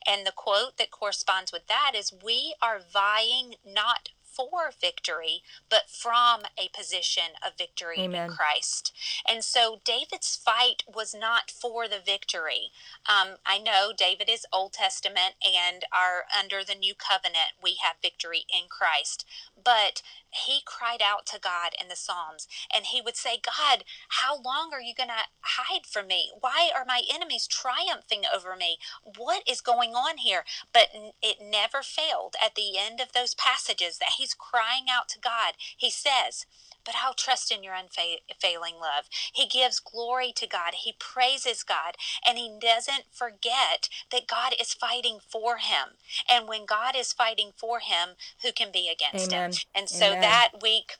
[0.06, 5.88] And the quote that corresponds with that is We are vying not for victory, but
[5.88, 8.30] from a position of victory Amen.
[8.30, 8.92] in Christ.
[9.28, 12.70] And so David's fight was not for the victory.
[13.08, 17.62] Um, I know David is Old Testament and are under the new covenant.
[17.62, 19.24] We have victory in Christ.
[19.62, 20.02] But
[20.34, 24.70] he cried out to God in the Psalms and he would say, God, how long
[24.72, 26.32] are you going to hide from me?
[26.38, 28.78] Why are my enemies triumphing over me?
[29.16, 30.44] What is going on here?
[30.72, 30.88] But
[31.22, 35.54] it never failed at the end of those passages that he's crying out to God.
[35.76, 36.46] He says,
[36.84, 39.06] but I'll trust in your unfailing love.
[39.32, 40.74] He gives glory to God.
[40.84, 41.96] He praises God.
[42.26, 45.96] And he doesn't forget that God is fighting for him.
[46.28, 48.10] And when God is fighting for him,
[48.42, 49.50] who can be against Amen.
[49.50, 49.58] him?
[49.74, 50.20] And so Amen.
[50.20, 50.92] that week,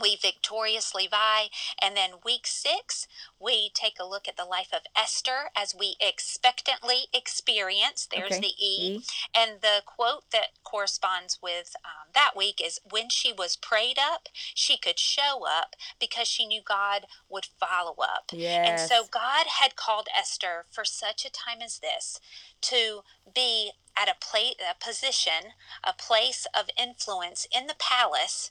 [0.00, 1.48] we victoriously vie.
[1.80, 3.06] And then week six,
[3.40, 8.08] we take a look at the life of Esther as we expectantly experience.
[8.10, 8.40] There's okay.
[8.40, 8.96] the e.
[8.96, 9.02] e.
[9.36, 14.28] And the quote that corresponds with um, that week is when she was prayed up,
[14.54, 18.30] she could show up because she knew God would follow up.
[18.32, 18.68] Yes.
[18.68, 22.20] And so God had called Esther for such a time as this
[22.62, 23.02] to
[23.34, 28.50] be at a place, a position, a place of influence in the palace,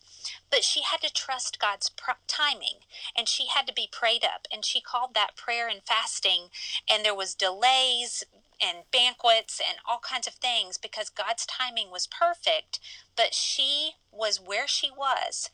[0.49, 1.91] but she had to trust God's
[2.27, 2.79] timing
[3.15, 6.49] and she had to be prayed up and she called that prayer and fasting
[6.89, 8.23] and there was delays
[8.61, 12.79] and banquets and all kinds of things because God's timing was perfect,
[13.15, 15.49] but she was where she was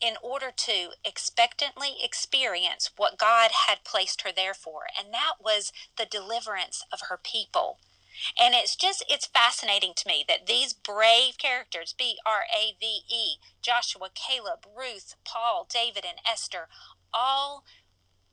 [0.00, 4.82] in order to expectantly experience what God had placed her there for.
[4.98, 7.78] And that was the deliverance of her people.
[8.40, 13.00] And it's just, it's fascinating to me that these brave characters, B R A V
[13.12, 16.68] E, Joshua, Caleb, Ruth, Paul, David, and Esther,
[17.12, 17.64] all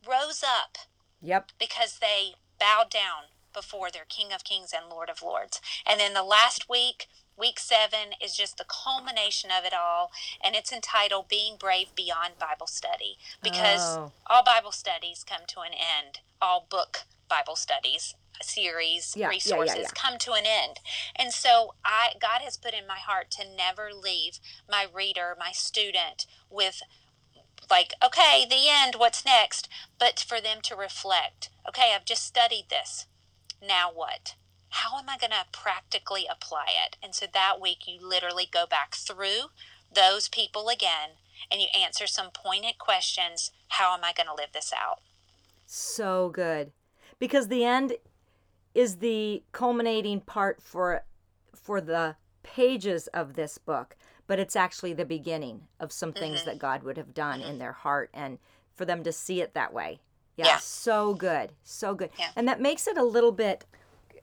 [0.08, 0.78] rose up.
[1.22, 1.52] Yep.
[1.60, 5.62] Because they bowed down before their King of Kings and Lord of Lords.
[5.86, 10.12] And then the last week, week seven, is just the culmination of it all.
[10.44, 13.18] And it's entitled Being Brave Beyond Bible Study.
[13.44, 14.12] Because oh.
[14.28, 19.82] all Bible studies come to an end, all book Bible studies series yeah, resources yeah,
[19.84, 20.80] yeah, come to an end.
[21.16, 25.52] And so I God has put in my heart to never leave my reader, my
[25.52, 26.82] student with
[27.72, 29.68] like, okay, the end, what's next?
[29.98, 33.08] But for them to reflect, okay, I've just studied this.
[33.66, 34.36] Now what?
[34.70, 36.98] How am I going to practically apply it?
[37.02, 39.50] And so that week you literally go back through
[39.94, 41.12] those people again
[41.50, 43.52] and you answer some pointed questions.
[43.70, 45.00] How am I going to live this out?
[45.66, 46.72] So good.
[47.20, 47.94] Because the end
[48.74, 51.04] is the culminating part for
[51.54, 53.96] for the pages of this book,
[54.28, 56.50] but it's actually the beginning of some things mm-hmm.
[56.50, 57.50] that God would have done mm-hmm.
[57.50, 58.38] in their heart and
[58.74, 60.00] for them to see it that way.
[60.38, 60.58] Yeah, yeah.
[60.58, 61.52] so good.
[61.64, 62.10] So good.
[62.18, 62.30] Yeah.
[62.36, 63.66] And that makes it a little bit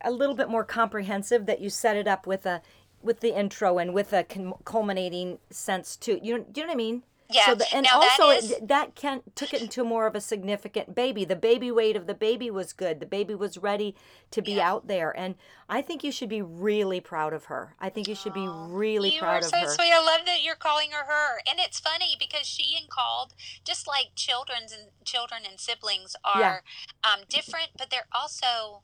[0.02, 2.62] a little bit more comprehensive that you set it up with a
[3.02, 4.24] with the intro and with a
[4.64, 6.18] culminating sense too.
[6.22, 7.02] You know, do you know what I mean?
[7.30, 7.46] Yeah.
[7.46, 8.50] So the, and now also that, is...
[8.52, 11.26] it, that can took it into more of a significant baby.
[11.26, 13.00] The baby weight of the baby was good.
[13.00, 13.94] The baby was ready
[14.30, 14.70] to be yeah.
[14.70, 15.34] out there, and
[15.68, 17.74] I think you should be really proud of her.
[17.78, 19.62] I think you should be really you proud of so her.
[19.62, 19.92] You are so sweet.
[19.92, 23.86] I love that you're calling her her, and it's funny because she and called just
[23.86, 26.58] like children's and children and siblings are yeah.
[27.04, 28.82] um, different, but they're also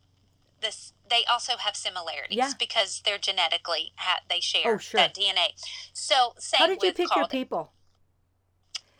[0.60, 2.52] this they also have similarities yeah.
[2.58, 4.98] because they're genetically ha- they share oh, sure.
[4.98, 5.52] that DNA.
[5.92, 7.72] So same How did you pick your people?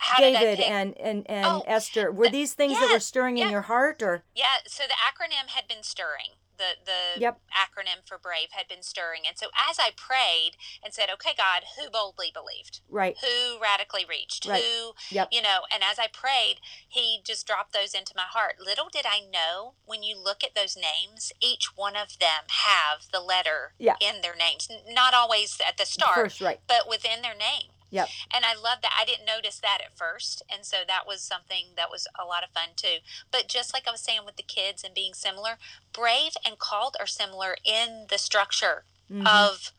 [0.05, 3.45] How David and and and oh, Esther were these things yeah, that were stirring yeah.
[3.45, 7.39] in your heart or yeah so the acronym had been stirring the the yep.
[7.51, 10.51] acronym for brave had been stirring and so as i prayed
[10.83, 14.63] and said okay god who boldly believed right who radically reached right.
[14.63, 15.27] who yep.
[15.31, 16.55] you know and as i prayed
[16.87, 20.55] he just dropped those into my heart little did i know when you look at
[20.55, 23.95] those names each one of them have the letter yeah.
[23.99, 26.59] in their names not always at the start First, right.
[26.67, 28.07] but within their name Yep.
[28.33, 28.97] And I love that.
[28.99, 30.43] I didn't notice that at first.
[30.51, 32.97] And so that was something that was a lot of fun too.
[33.31, 35.57] But just like I was saying with the kids and being similar,
[35.93, 39.25] Brave and Called are similar in the structure mm-hmm.
[39.25, 39.71] of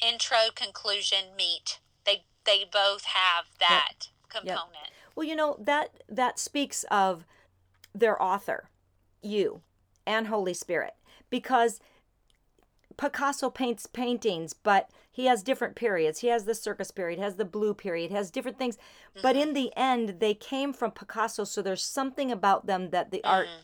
[0.00, 1.80] intro, conclusion, meet.
[2.04, 4.08] They they both have that yep.
[4.28, 4.72] component.
[4.72, 4.92] Yep.
[5.14, 7.24] Well, you know, that that speaks of
[7.94, 8.68] their author
[9.22, 9.62] you
[10.06, 10.94] and Holy Spirit
[11.30, 11.80] because
[12.96, 16.18] Picasso paints paintings, but he has different periods.
[16.18, 18.76] He has the circus period, has the blue period, has different things.
[19.22, 19.48] But mm-hmm.
[19.48, 23.46] in the end, they came from Picasso, so there's something about them that the art
[23.46, 23.62] mm-hmm.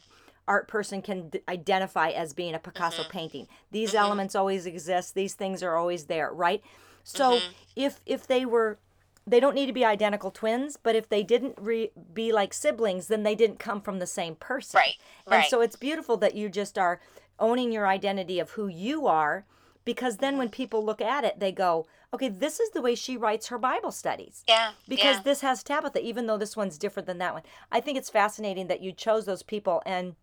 [0.49, 3.11] art person can d- identify as being a Picasso mm-hmm.
[3.11, 3.49] painting.
[3.71, 5.15] These elements always exist.
[5.15, 6.63] These things are always there, right?
[7.05, 7.39] So
[7.77, 8.79] if if they were
[9.27, 13.09] they don't need to be identical twins, but if they didn't re- be like siblings,
[13.09, 14.79] then they didn't come from the same person.
[14.79, 14.95] Right,
[15.27, 15.51] And right.
[15.51, 16.99] so it's beautiful that you just are
[17.39, 19.45] owning your identity of who you are
[19.85, 23.17] because then when people look at it, they go, okay, this is the way she
[23.17, 24.45] writes her Bible studies.
[24.47, 24.73] Yeah.
[24.89, 25.23] Because yeah.
[25.23, 27.43] this has Tabitha, even though this one's different than that one.
[27.71, 30.15] I think it's fascinating that you chose those people and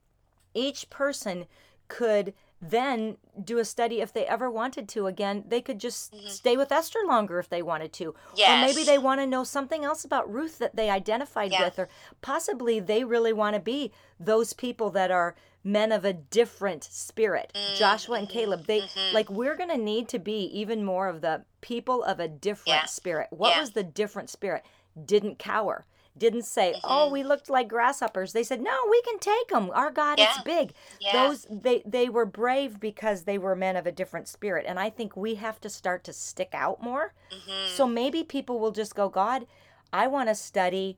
[0.54, 1.46] each person
[1.88, 6.58] could then do a study if they ever wanted to again they could just stay
[6.58, 8.50] with esther longer if they wanted to yes.
[8.50, 8.86] or maybe Mm-hmm.
[8.92, 11.64] They want to know something else about ruth that they identified Yeah.
[11.66, 11.88] with or
[12.22, 17.56] possibly they really want to be those people that are men of a different spirit
[17.78, 18.24] joshua Mm-hmm.
[18.24, 22.04] and caleb they like we're going to need to be even more of the people
[22.04, 22.86] of a different Yeah.
[22.86, 23.62] spirit what Yeah.
[23.62, 24.64] was the different spirit
[25.06, 25.86] didn't cower
[26.18, 26.88] didn't say Mm-hmm.
[26.90, 30.26] oh we looked like grasshoppers they said no we can take them our god is
[30.26, 30.42] Yeah.
[30.44, 31.14] big Yeah.
[31.28, 34.90] those they they were brave because they were men of a different spirit and i
[34.90, 37.76] think we have to start to stick out more Mm-hmm.
[37.76, 39.46] so maybe people will just go god
[39.94, 40.98] i want to study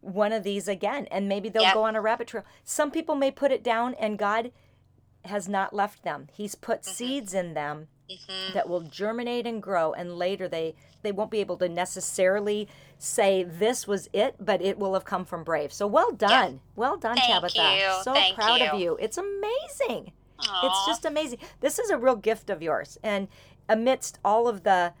[0.00, 1.74] one of these again and maybe they'll Yeah.
[1.74, 4.52] go on a rabbit trail some people may put it down and god
[5.26, 6.92] has not left them he's put Mm-hmm.
[6.92, 7.88] seeds in them
[8.54, 13.42] that will germinate and grow and later they they won't be able to necessarily say
[13.42, 17.16] this was it but it will have come from brave so well done well done
[17.16, 18.02] Thank tabitha you.
[18.02, 18.84] so Thank proud of you.
[18.84, 20.12] you it's amazing
[20.62, 21.38] it's just amazing.
[21.60, 22.98] This is a real gift of yours.
[23.02, 23.28] And
[23.68, 24.92] amidst all of the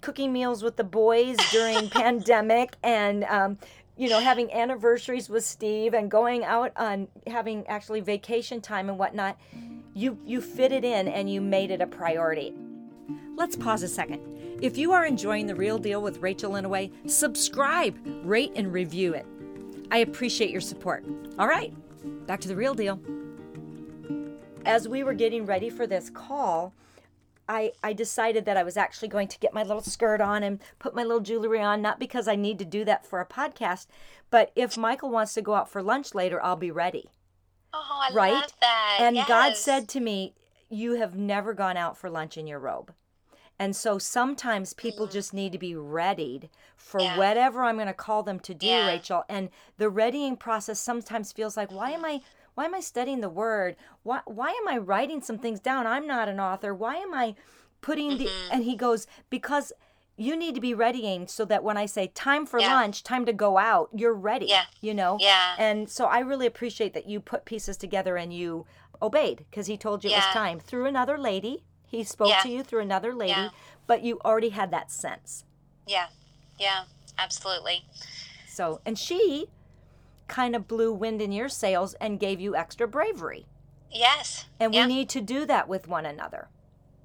[0.00, 3.58] cooking meals with the boys during pandemic and um,
[3.96, 8.98] you know having anniversaries with Steve and going out on having actually vacation time and
[8.98, 9.36] whatnot,
[9.94, 12.54] you you fit it in and you made it a priority.
[13.36, 14.20] Let's pause a second.
[14.60, 19.26] If you are enjoying the real deal with Rachel Inouye, subscribe, rate, and review it.
[19.90, 21.04] I appreciate your support.
[21.38, 21.74] All right,
[22.26, 23.00] back to the real deal
[24.64, 26.72] as we were getting ready for this call,
[27.48, 30.60] I, I decided that I was actually going to get my little skirt on and
[30.78, 33.86] put my little jewelry on, not because I need to do that for a podcast,
[34.30, 37.10] but if Michael wants to go out for lunch later, I'll be ready.
[37.72, 38.32] Oh, I right?
[38.34, 38.98] love that.
[39.00, 40.34] And God said to me,
[40.68, 42.92] You have never gone out for lunch in your robe.
[43.58, 47.04] And so sometimes people just need to be readied for Mm.
[47.04, 47.16] Yeah.
[47.18, 48.88] whatever I'm going to call them to do, Yeah.
[48.88, 49.24] Rachel.
[49.28, 52.20] And the readying process sometimes feels like, why am I
[52.54, 53.76] why am I studying the word?
[54.02, 55.86] Why why am I writing some things down?
[55.86, 56.74] I'm not an author.
[56.74, 57.34] Why am I
[57.80, 58.52] putting the Mm-hmm.
[58.52, 59.72] and he goes, because
[60.16, 62.74] you need to be readying so that when I say time for Yeah.
[62.74, 64.46] lunch, time to go out, you're ready.
[64.46, 64.64] Yeah.
[64.80, 65.16] You know?
[65.20, 65.54] Yeah.
[65.58, 68.66] And so I really appreciate that you put pieces together and you
[69.00, 71.64] obeyed because he told you it was time through another lady.
[71.86, 72.40] He spoke Yeah.
[72.40, 73.48] to you through another lady, Yeah.
[73.86, 75.44] but you already had that sense.
[75.86, 76.08] Yeah.
[76.58, 76.84] Yeah.
[77.18, 77.84] Absolutely.
[78.46, 79.48] So, and she
[80.28, 83.46] kind of blew wind in your sails and gave you extra bravery.
[83.90, 84.46] Yes.
[84.60, 84.86] And yeah.
[84.86, 86.48] we need to do that with one another.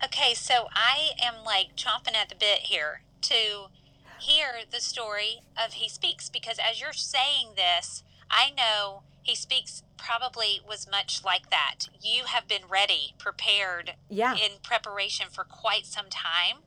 [0.03, 3.67] Okay, so I am like chomping at the bit here to
[4.19, 9.83] hear the story of He Speaks because as you're saying this, I know He Speaks
[9.97, 11.87] probably was much like that.
[12.01, 14.35] You have been ready, prepared Yeah.
[14.35, 16.57] in preparation for quite some time.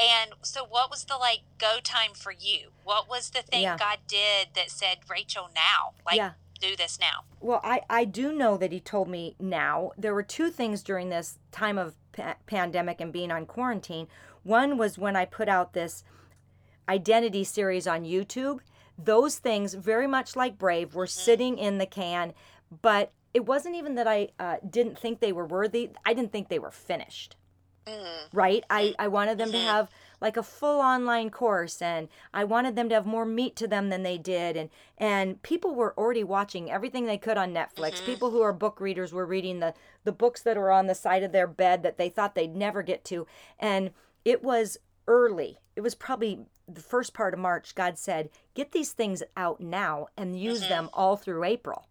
[0.00, 2.70] And so what was the like go time for you?
[2.84, 3.76] What was the thing Yeah.
[3.76, 5.94] God did that said, Rachel, now?
[6.06, 6.32] Like Yeah.
[6.60, 7.24] do this now.
[7.40, 9.90] Well, I, I do know that he told me now.
[9.98, 14.08] There were two things during this time of pa- pandemic and being on quarantine.
[14.42, 16.04] One was when I put out this
[16.88, 18.60] identity series on YouTube.
[18.98, 21.20] Those things, very much like Brave, were mm-hmm.
[21.24, 22.34] sitting in the can,
[22.82, 25.90] but it wasn't even that I uh, didn't think they were worthy.
[26.04, 27.36] I didn't think they were finished
[27.86, 28.36] mm-hmm.
[28.36, 29.02] right i mm-hmm.
[29.02, 29.88] i wanted them to have
[30.22, 33.90] like a full online course and i wanted them to have more meat to them
[33.90, 37.94] than they did and and people were already watching everything they could on netflix.
[37.94, 38.06] Mm-hmm.
[38.06, 41.22] People who are book readers were reading the the books that were on the side
[41.22, 43.26] of their bed that they thought they'd never get to
[43.58, 43.90] and
[44.24, 45.58] it was early.
[45.74, 50.06] It was probably the first part of march god said get these things out now
[50.16, 50.68] and use mm-hmm.
[50.68, 51.88] them all through april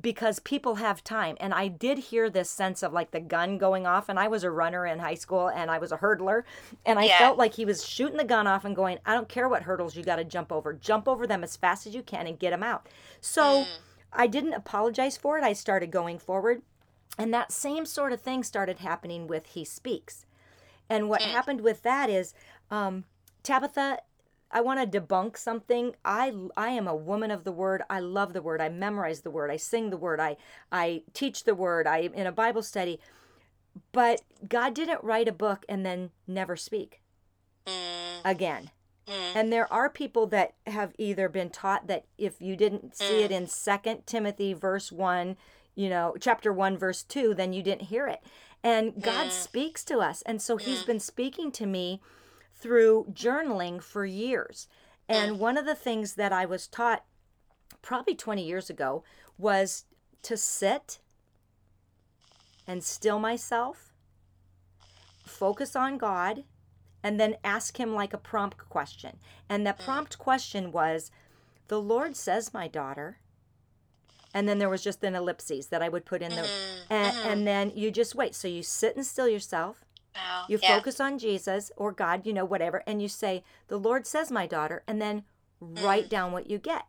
[0.00, 1.36] because people have time.
[1.38, 4.08] And I did hear this sense of like the gun going off.
[4.08, 6.44] And I was a runner in high school and I was a hurdler.
[6.86, 7.18] And I Yeah.
[7.18, 9.94] felt like he was shooting the gun off and going, I don't care what hurdles
[9.94, 10.72] you got to jump over.
[10.72, 12.88] Jump over them as fast as you can and get them out.
[13.20, 13.66] So
[14.12, 15.44] I didn't apologize for it.
[15.44, 16.62] I started going forward.
[17.18, 20.24] And that same sort of thing started happening with He Speaks.
[20.88, 22.32] And what happened with that is
[22.70, 23.04] um,
[23.42, 23.98] Tabitha,
[24.52, 25.94] I want to debunk something.
[26.04, 27.82] I I am a woman of the word.
[27.88, 28.60] I love the word.
[28.60, 29.50] I memorize the word.
[29.50, 30.20] I sing the word.
[30.20, 30.36] I
[30.70, 31.86] I teach the word.
[31.86, 33.00] I in a Bible study.
[33.92, 37.00] But God didn't write a book and then never speak
[37.66, 38.70] Mm, again.
[39.08, 43.22] mm, And there are people that have either been taught that if you didn't see
[43.22, 43.36] it Mm.
[43.36, 45.36] in Second Timothy verse 1,
[45.74, 48.20] you know, chapter 1 verse 2, then you didn't hear it.
[48.62, 50.22] And God speaks to us.
[50.22, 52.00] And so he's been speaking to me
[52.62, 54.68] through journaling for years.
[55.10, 55.14] Mm.
[55.14, 57.04] And one of the things that I was taught
[57.82, 59.02] probably 20 years ago
[59.36, 59.84] was
[60.22, 61.00] to sit
[62.66, 63.92] and still myself,
[65.26, 66.44] focus on God,
[67.02, 69.18] and then ask Him like a prompt question.
[69.48, 71.10] And that prompt question was,
[71.66, 73.18] The Lord says, my daughter.
[74.32, 76.48] And then there was just an ellipses that I would put in the,
[76.88, 78.34] and, and then you just wait.
[78.34, 79.84] So you sit and still yourself,
[80.14, 80.44] wow.
[80.48, 80.76] you yeah.
[80.76, 84.46] focus on Jesus or God, you know, whatever, and you say, The Lord says, my
[84.46, 85.24] daughter, and then
[85.60, 86.10] write mm.
[86.10, 86.86] down what you get.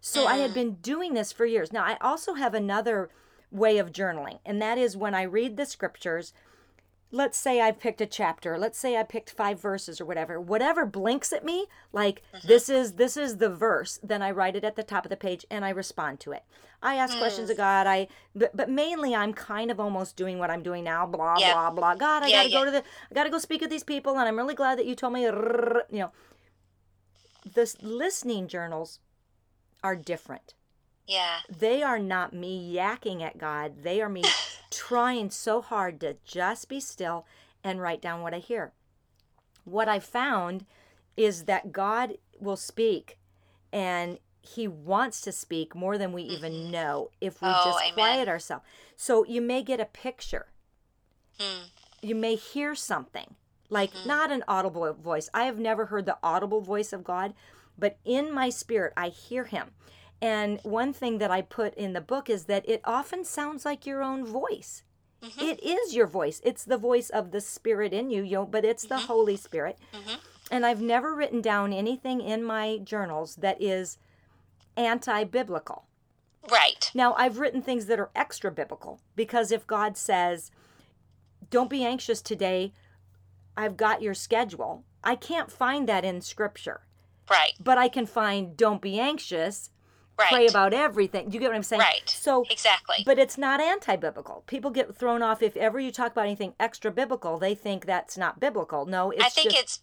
[0.00, 0.54] So I had mm.
[0.54, 1.72] been doing this for years.
[1.72, 3.10] Now, I also have another
[3.50, 6.32] way of journaling, and that is when I read the scriptures.
[7.12, 8.56] Let's say I picked a chapter.
[8.56, 10.40] Let's say I picked five verses or whatever.
[10.40, 12.46] Whatever blinks at me, like mm-hmm.
[12.46, 15.16] this is this is the verse, then I write it at the top of the
[15.16, 16.44] page and I respond to it.
[16.82, 17.18] I ask hmm.
[17.18, 17.86] questions of God.
[17.86, 21.04] I but, but mainly I'm kind of almost doing what I'm doing now.
[21.04, 21.52] Blah Yeah.
[21.54, 21.94] blah blah.
[21.96, 24.28] God, I Yeah, gotta go to the I gotta go speak with these people, and
[24.28, 25.22] I'm really glad that you told me.
[25.22, 26.12] You know,
[27.44, 29.00] the listening journals
[29.82, 30.54] are different.
[31.06, 31.40] Yeah.
[31.48, 33.82] They are not me yakking at God.
[33.82, 34.22] They are me
[34.70, 37.26] trying so hard to just be still
[37.62, 38.72] and write down what I hear.
[39.64, 40.64] What I found
[41.16, 43.18] is that God will speak
[43.72, 47.94] and he wants to speak more than we even know if we Oh, just amen.
[47.94, 48.64] quiet ourselves.
[48.96, 50.46] So you may get a picture.
[51.38, 51.64] Hmm.
[52.00, 53.34] You may hear something.
[53.68, 54.08] Like Mm-hmm.
[54.08, 55.28] not an audible voice.
[55.34, 57.34] I have never heard the audible voice of God,
[57.78, 59.68] but in my spirit I hear him.
[60.22, 63.86] And one thing that I put in the book is that it often sounds like
[63.86, 64.82] your own voice.
[65.22, 65.40] Mm-hmm.
[65.40, 66.40] It is your voice.
[66.44, 69.06] It's the voice of the spirit in you, you know, but it's the Mm-hmm.
[69.06, 69.78] Holy Spirit.
[70.50, 73.98] And I've never written down anything in my journals that is
[74.76, 75.84] anti biblical.
[76.50, 76.90] Right.
[76.94, 80.50] Now, I've written things that are extra biblical because if God says,
[81.50, 82.72] don't be anxious today,
[83.56, 86.80] I've got your schedule, I can't find that in scripture.
[87.28, 87.52] Right.
[87.62, 89.70] But I can find, don't be anxious,
[90.20, 90.32] Right.
[90.32, 91.28] pray about everything.
[91.28, 91.80] Do you get what I'm saying?
[91.80, 92.08] Right.
[92.08, 93.02] So, Exactly.
[93.04, 94.44] but it's not anti biblical.
[94.46, 98.16] People get thrown off if ever you talk about anything extra biblical, they think that's
[98.16, 98.86] not biblical.
[98.86, 99.80] No, it's I think just, it's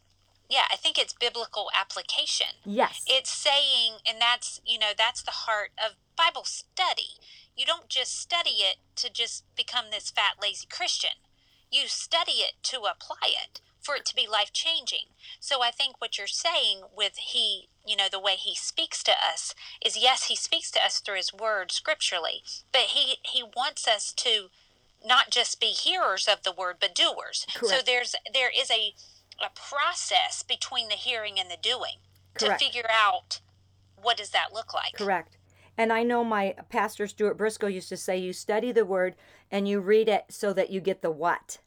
[0.49, 2.47] yeah, I think it's biblical application.
[2.63, 3.03] yes.
[3.07, 7.19] It's saying and that's, you know, that's the heart of Bible study.
[7.55, 11.17] You don't just study it to just become this fat lazy Christian.
[11.69, 15.13] You study it to apply it for it to be life changing.
[15.39, 19.11] So I think what you're saying with he, you know, the way he speaks to
[19.11, 19.53] us
[19.83, 24.13] is yes, he speaks to us through his word scripturally, but he he wants us
[24.13, 24.49] to
[25.05, 27.45] not just be hearers of the word but doers.
[27.53, 27.75] Correct.
[27.75, 28.93] So there's there is a
[29.39, 31.97] a process between the hearing and the doing
[32.33, 32.59] Correct.
[32.59, 33.39] to figure out
[34.01, 34.93] what does that look like.
[34.93, 35.37] Correct.
[35.77, 39.15] And I know my pastor Stuart Briscoe used to say you study the word
[39.51, 41.59] and you read it so that you get the what.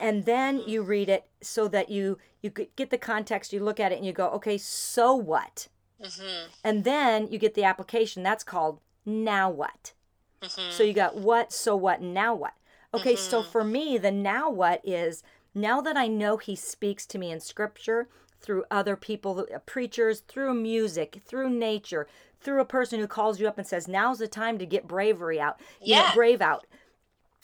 [0.00, 3.90] And then you read it so that you you get the context, you look at
[3.92, 5.68] it and you go, "Okay, so what?"
[6.00, 6.48] Mhm.
[6.62, 9.92] And then you get the application that's called now what.
[10.40, 10.70] Mhm.
[10.70, 12.54] So you got what, so what, and now what.
[12.94, 15.22] Okay, so for me, the now what is
[15.54, 18.08] now that I know he speaks to me in scripture
[18.40, 22.06] through other people, uh, preachers, through music, through nature,
[22.40, 25.40] through a person who calls you up and says, "Now's the time to get bravery
[25.40, 26.14] out." You know, Yeah.
[26.14, 26.66] brave out.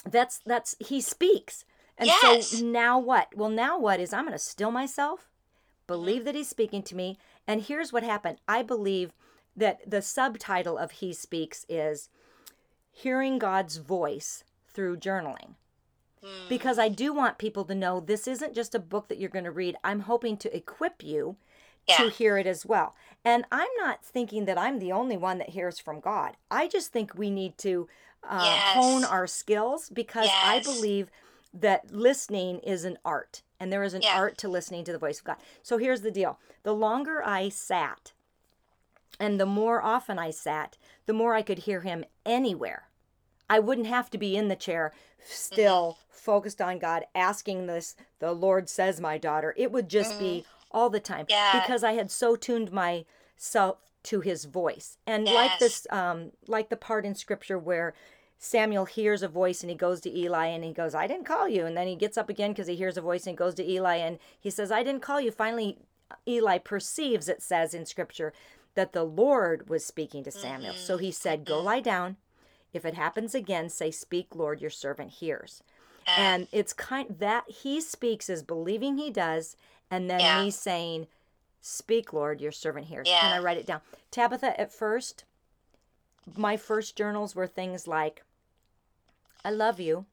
[0.04, 1.64] That's that's he speaks.
[1.96, 2.50] And Yes.
[2.50, 3.34] so now what?
[3.36, 5.28] Well, now what is I'm going to still myself,
[5.86, 8.38] believe that he's speaking to me, and here's what happened.
[8.48, 9.12] I believe
[9.56, 12.08] that the subtitle of he speaks is
[12.90, 15.54] hearing God's voice through journaling.
[16.48, 19.44] Because I do want people to know this isn't just a book that you're going
[19.44, 19.76] to read.
[19.84, 21.36] I'm hoping to equip you
[21.88, 22.94] to hear it as well.
[23.24, 26.36] And I'm not thinking that I'm the only one that hears from God.
[26.50, 27.88] I just think we need to
[28.28, 28.74] uh, Yes.
[28.74, 31.10] hone our skills because I believe
[31.54, 34.16] that listening is an art and there is an Yeah.
[34.18, 35.36] art to listening to the voice of God.
[35.62, 38.12] So here's the deal the longer I sat
[39.20, 40.76] and the more often I sat,
[41.06, 42.88] the more I could hear him anywhere.
[43.48, 44.92] I wouldn't have to be in the chair,
[45.24, 49.54] still focused on God, asking this, the Lord says, my daughter.
[49.56, 51.60] It would just be all the time Yeah.
[51.60, 54.98] because I had so tuned myself to his voice.
[55.06, 57.94] And like this, um, like the part in scripture where
[58.38, 61.48] Samuel hears a voice and he goes to Eli and he goes, I didn't call
[61.48, 61.64] you.
[61.66, 63.96] And then he gets up again because he hears a voice and goes to Eli
[63.96, 65.30] and he says, I didn't call you.
[65.30, 65.78] Finally,
[66.28, 68.32] Eli perceives, it says in scripture,
[68.74, 70.74] that the Lord was speaking to Samuel.
[70.74, 72.16] So he said, Go lie down.
[72.72, 75.62] If it happens again, say, Speak, Lord, your servant hears.
[76.16, 79.56] And it's kind that he speaks is believing he does,
[79.90, 80.44] and then Yeah.
[80.44, 81.06] me saying,
[81.60, 83.08] Speak, Lord, your servant hears.
[83.08, 83.24] Yeah.
[83.24, 83.80] And I write it down.
[84.10, 85.24] Tabitha, at first,
[86.36, 88.22] my first journals were things like,
[89.44, 90.06] I love you.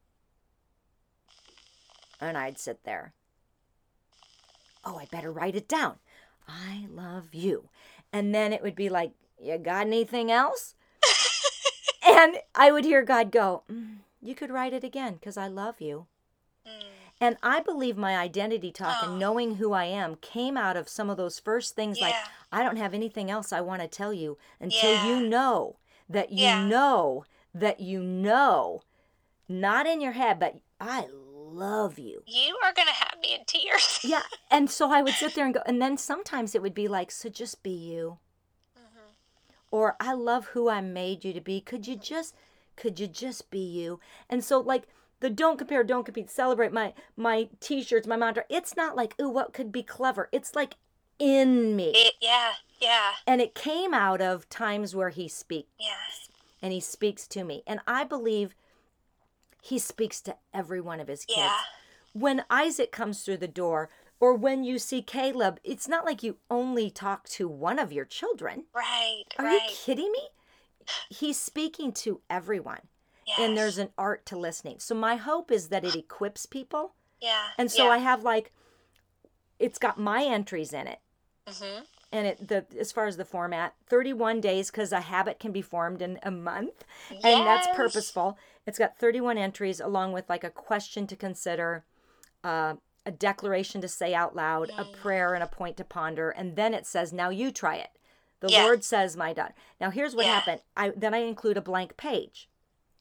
[2.20, 3.12] And I'd sit there.
[4.84, 5.96] Oh, I better write it down.
[6.48, 7.68] I love you.
[8.12, 10.74] And then it would be like, You got anything else?
[12.06, 15.80] and I would hear God go, "Mm, You could write it again because I love
[15.80, 16.06] you.
[17.20, 19.10] And I believe my identity talk Oh.
[19.10, 22.16] and knowing who I am came out of some of those first things like,
[22.50, 25.06] I don't have anything else I want to tell you until Yeah.
[25.06, 25.76] you know
[26.12, 26.66] that you Yeah.
[26.66, 28.82] know that you know,
[29.48, 32.22] not in your head, but I love you.
[32.26, 34.00] You are going to have me in tears.
[34.02, 34.22] Yeah.
[34.50, 37.10] And so I would sit there and go, and then sometimes it would be like,
[37.10, 38.18] so just be you.
[38.78, 39.10] Mm-hmm.
[39.70, 41.60] Or I love who I made you to be.
[41.60, 42.34] Could you just,
[42.76, 43.98] could you just be you?
[44.28, 44.84] And so like
[45.20, 48.44] the don't compare, don't compete, celebrate my my t-shirts, my mantra.
[48.50, 50.28] It's not like, ooh, what could be clever?
[50.32, 50.74] It's like
[51.18, 51.92] in me.
[51.94, 52.52] It, yeah,
[52.82, 56.28] yeah, and it came out of times where he speaks yes.
[56.60, 57.62] and he speaks to me.
[57.66, 58.54] And I believe
[59.62, 61.38] he speaks to every one of his kids.
[61.38, 61.56] Yeah.
[62.12, 63.88] When Isaac comes through the door,
[64.20, 68.04] or when you see Caleb, it's not like you only talk to one of your
[68.04, 68.64] children.
[68.74, 69.62] Right, Are right.
[69.62, 70.28] you kidding me?
[71.08, 72.80] He's speaking to everyone.
[73.26, 73.38] Yes.
[73.40, 74.80] And there's an art to listening.
[74.80, 76.94] So my hope is that it equips people.
[77.20, 77.46] yeah.
[77.56, 77.90] And so yeah.
[77.90, 78.52] I have like
[79.60, 80.98] it's got my entries in it.
[81.46, 81.84] Mhm.
[82.12, 85.62] And it the as far as the format, 31 days cuz a habit can be
[85.62, 86.84] formed in a month.
[87.10, 88.38] And that's purposeful.
[88.66, 91.84] It's got 31 entries along with like a question to consider,
[92.44, 92.74] uh,
[93.06, 96.74] a declaration to say out loud, a prayer and a point to ponder, and then
[96.74, 97.98] it says, "Now you try it."
[98.40, 98.64] The Yeah.
[98.64, 100.34] Lord says, "My daughter." Now here's what Yeah.
[100.34, 100.62] happened.
[100.76, 102.48] I then I include a blank page.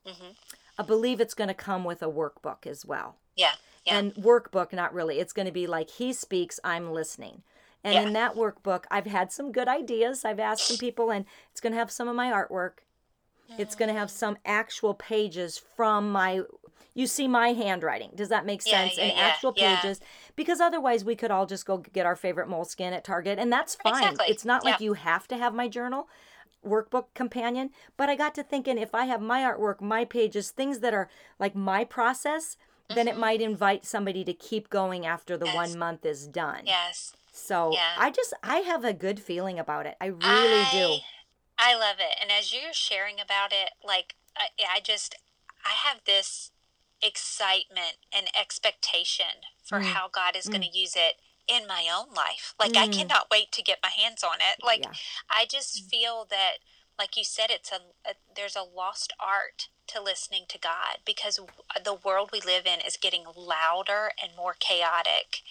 [0.05, 0.35] Mhm.
[0.77, 3.17] I believe it's going to come with a workbook as well.
[3.35, 3.55] Yeah,
[3.85, 3.97] yeah.
[3.97, 5.19] And workbook, not really.
[5.19, 7.43] It's going to be like he speaks, I'm listening.
[7.83, 8.01] And Yeah.
[8.03, 10.23] in that workbook, I've had some good ideas.
[10.23, 12.79] I've asked some people, and it's going to have some of my artwork.
[13.57, 16.41] It's going to have some actual pages from my.
[16.93, 18.11] You see my handwriting.
[18.15, 18.97] Does that make sense?
[18.97, 19.75] yeah, and yeah, actual yeah.
[19.81, 19.99] pages.
[20.37, 23.75] Because otherwise, we could all just go get our favorite moleskin at Target, and that's
[23.75, 24.03] fine.
[24.03, 24.25] Exactly.
[24.29, 26.07] It's not like you have to have my journal
[26.65, 27.71] workbook companion.
[27.97, 31.09] But I got to thinking if I have my artwork, my pages, things that are
[31.39, 32.55] like my process,
[32.93, 35.55] then it might invite somebody to keep going after the Mm-hmm.
[35.57, 35.69] Yes.
[35.69, 36.63] one month is done.
[36.65, 37.13] yes.
[37.31, 37.95] So Yeah.
[37.97, 39.95] I just I have a good feeling about it.
[39.99, 40.97] I really do.
[41.57, 42.17] I love it.
[42.19, 45.15] And as you're sharing about it, like I, I just
[45.63, 46.51] I have this
[47.01, 49.93] excitement and expectation for Mm.
[49.93, 50.75] how God is going to mm.
[50.75, 52.53] use it in my own life.
[52.59, 52.93] Like I mm.
[52.93, 54.63] cannot wait to get my hands on it.
[54.63, 54.93] Like Yeah.
[55.29, 55.89] I just mm.
[55.89, 56.57] feel that
[56.99, 61.39] like you said it's a, a there's a lost art to listening to God because
[61.83, 65.41] the world we live in is getting louder and more chaotic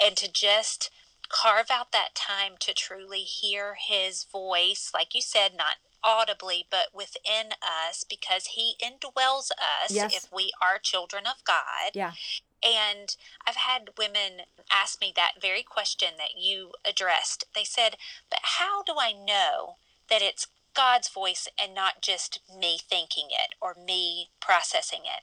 [0.00, 0.90] and to just
[1.28, 6.88] carve out that time to truly hear his voice like you said not audibly but
[6.94, 10.14] within us because he indwells us Yes.
[10.14, 12.12] if we are children of God Yeah.
[12.62, 13.14] and
[13.46, 17.44] I've had women ask me that very question that you addressed.
[17.54, 17.96] They said,
[18.30, 19.76] But how do I know
[20.10, 25.22] that it's God's voice and not just me thinking it or me processing it?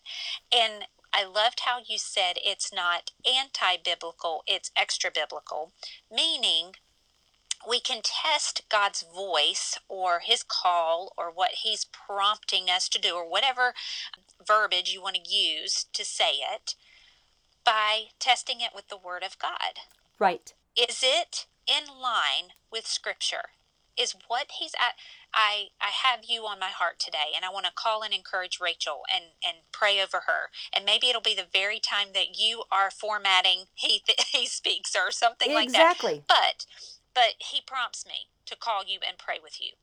[0.56, 0.86] And
[1.16, 5.72] I loved how you said it's not anti biblical, it's extra biblical,
[6.12, 6.74] meaning
[7.68, 13.16] we can test God's voice or his call or what he's prompting us to do
[13.16, 13.74] or whatever
[14.46, 16.76] verbiage you want to use to say it
[17.64, 19.80] by testing it with the word of God.
[20.20, 20.54] Right.
[20.76, 23.50] Is it in line with scripture?
[23.98, 24.96] Is what he's at
[25.36, 28.60] I I have you on my heart today and I want to call and encourage
[28.62, 30.50] Rachel and and pray over her.
[30.74, 35.12] And maybe it'll be the very time that you are formatting he he speaks or
[35.12, 35.94] something like that.
[35.96, 36.24] Exactly.
[36.28, 36.66] But
[37.14, 39.74] but he prompts me to call you and pray with you.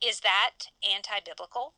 [0.00, 1.74] Is that anti-biblical?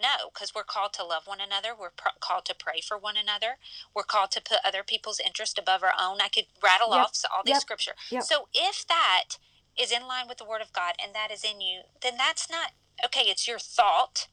[0.00, 1.70] No, because we're called to love one another.
[1.78, 3.58] We're pr- called to pray for one another.
[3.94, 6.20] We're called to put other people's interest above our own.
[6.22, 7.92] I could rattle Yep, off all these yep, scripture.
[8.10, 8.22] yep.
[8.22, 9.36] So if that
[9.78, 12.50] is in line with the Word of God and that is in you, then that's
[12.50, 12.72] not
[13.04, 13.28] okay.
[13.28, 14.28] It's your thought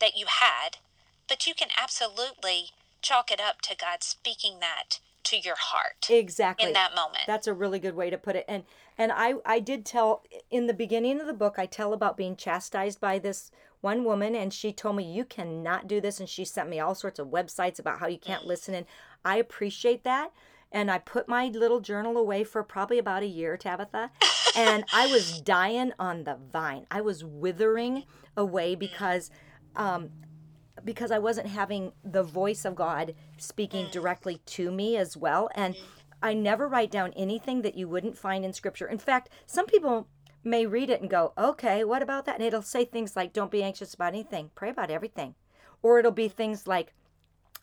[0.00, 0.78] that you had,
[1.28, 2.70] but you can absolutely
[3.02, 6.66] chalk it up to God speaking that to your heart Exactly.
[6.66, 7.24] in that moment.
[7.26, 8.44] That's a really good way to put it.
[8.48, 8.64] And
[8.96, 12.36] and I I did tell in the beginning of the book I tell about being
[12.36, 16.44] chastised by this one woman and she told me you cannot do this and she
[16.44, 18.48] sent me all sorts of websites about how you can't mm.
[18.48, 18.86] listen and
[19.24, 20.32] I appreciate that.
[20.74, 24.10] And I put my little journal away for probably about a year, Tabitha.
[24.56, 26.86] and I was dying on the vine.
[26.90, 28.04] I was withering
[28.36, 29.30] away because
[29.76, 30.10] um,
[30.84, 35.48] because I wasn't having the voice of God speaking directly to me as well.
[35.54, 35.76] And
[36.22, 38.86] I never write down anything that you wouldn't find in scripture.
[38.86, 40.08] In fact, some people
[40.42, 42.36] may read it and go, okay, what about that?
[42.36, 45.36] And it'll say things like, don't be anxious about anything, pray about everything.
[45.82, 46.92] Or it'll be things like,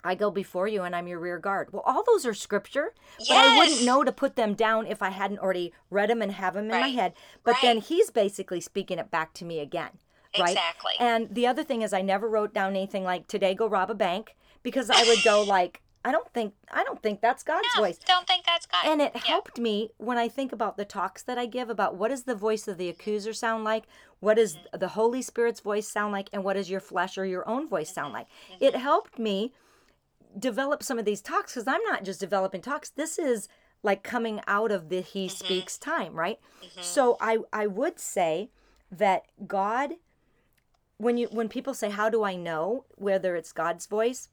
[0.04, 1.72] I go before you and I'm your rear guard.
[1.72, 5.10] Well, all those are scripture, but I wouldn't know to put them down if I
[5.10, 7.14] hadn't already read them and have them in my head.
[7.44, 9.92] But then he's basically speaking it back to me again.
[10.40, 10.52] Right?
[10.52, 10.94] Exactly.
[11.00, 13.96] And the other thing is I never wrote down anything like today go rob a
[13.96, 17.84] bank because I would go like I don't think I don't think that's God's No,
[17.84, 18.00] voice.
[18.08, 18.86] don't think that's God.
[18.86, 19.22] And it Yeah.
[19.24, 22.34] helped me when I think about the talks that I give about what does the
[22.34, 23.84] voice of the accuser sound like,
[24.20, 24.80] what does Mm-hmm.
[24.80, 27.94] the Holy Spirit's voice sound like, and what does your flesh or your own voice
[27.94, 28.28] sound like.
[28.52, 28.64] Mm-hmm.
[28.64, 29.54] It helped me
[30.38, 32.90] develop some of these talks because I'm not just developing talks.
[32.90, 33.48] This is
[33.84, 35.36] like coming out of the He Mm-hmm.
[35.36, 36.40] speaks time, right?
[36.80, 38.52] So I I would say
[38.92, 39.94] that God
[40.98, 44.30] when you when people say how do I know whether it's God's voice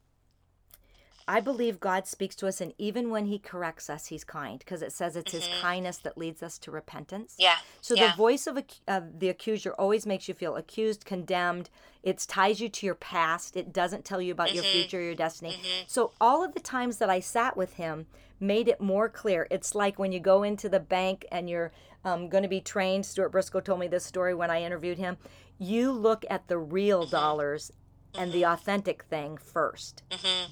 [1.29, 4.83] I believe God speaks to us, and even when He corrects us, He's kind because
[4.83, 7.35] it says it's His kindness that leads us to repentance.
[7.35, 7.43] Mm-hmm.
[7.43, 7.57] Yeah.
[7.83, 8.11] So yeah.
[8.11, 8.59] the voice of,
[8.89, 11.68] of the accuser always makes you feel accused, condemned.
[12.03, 13.57] It ties you to your past.
[13.57, 14.72] It doesn't tell you about your Mm-hmm.
[14.72, 15.57] future, your destiny.
[15.87, 18.07] So all of the times that I sat with him
[18.41, 19.47] made it more clear.
[19.51, 21.72] It's like when you go into the bank and you're
[22.05, 23.05] um, going to be trained.
[23.05, 25.18] Stuart Briscoe told me this story when I interviewed him.
[25.59, 27.11] You look at the real Mm-hmm.
[27.11, 27.72] dollars
[28.14, 30.02] and the authentic thing 1st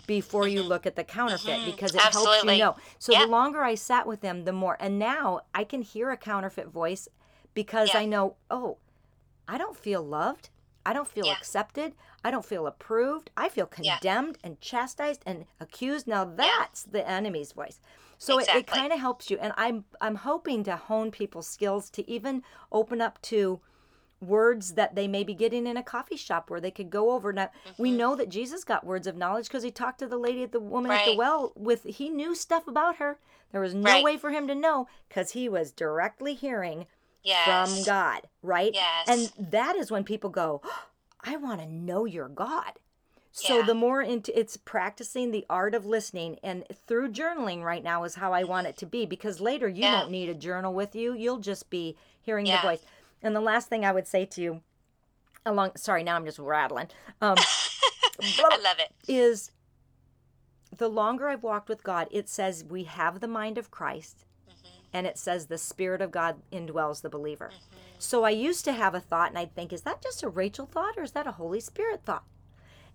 [0.07, 2.49] before you look at the counterfeit because it helps Mm-hmm.
[2.51, 2.77] You know.
[2.99, 3.21] So Yeah.
[3.25, 4.77] the longer I sat with them, the more.
[4.81, 7.09] And now I can hear a counterfeit voice
[7.55, 8.01] because Yeah.
[8.01, 8.79] I know, oh,
[9.49, 10.51] I don't feel loved.
[10.85, 11.33] I don't feel Yeah.
[11.33, 11.95] accepted.
[12.23, 13.31] I don't feel approved.
[13.37, 16.07] I feel condemned and chastised and accused.
[16.07, 17.81] Now that's the enemy's voice.
[18.19, 19.39] So it, it kind of helps you.
[19.39, 23.61] And I'm I'm hoping to hone people's skills to even open up to
[24.21, 27.33] words that they may be getting in a coffee shop where they could go over.
[27.33, 27.99] Now we mm-hmm.
[27.99, 30.61] know that Jesus got words of knowledge because he talked to the lady at the
[30.61, 33.19] woman at the well with he knew stuff about her.
[33.53, 34.05] There was no Right.
[34.05, 36.87] way for him to know because he was directly hearing
[37.23, 37.75] yes.
[37.75, 38.73] from God, right?
[38.75, 39.09] Yes.
[39.09, 40.63] And that is when people go,
[41.21, 42.73] I want to know your God.
[43.33, 43.67] So Yeah.
[43.67, 48.15] the more into it's practicing the art of listening and through journaling right now is
[48.15, 50.01] how I want it to be because later you Yeah.
[50.01, 51.13] won't need a journal with you.
[51.13, 52.63] You'll just be hearing Yeah.
[52.63, 52.83] the voice.
[53.23, 54.63] And the last thing I would say to you
[55.45, 56.89] along sorry, now I'm just rattling.
[57.21, 57.37] Um
[58.21, 58.93] I love it.
[59.09, 59.51] is
[60.77, 64.25] the longer I've walked with God, it says we have the mind of Christ
[64.93, 67.51] and it says the Spirit of God indwells the believer.
[67.99, 70.67] So I used to have a thought and I'd think, is that just a Rachel
[70.67, 72.25] thought or is that a Holy Spirit thought?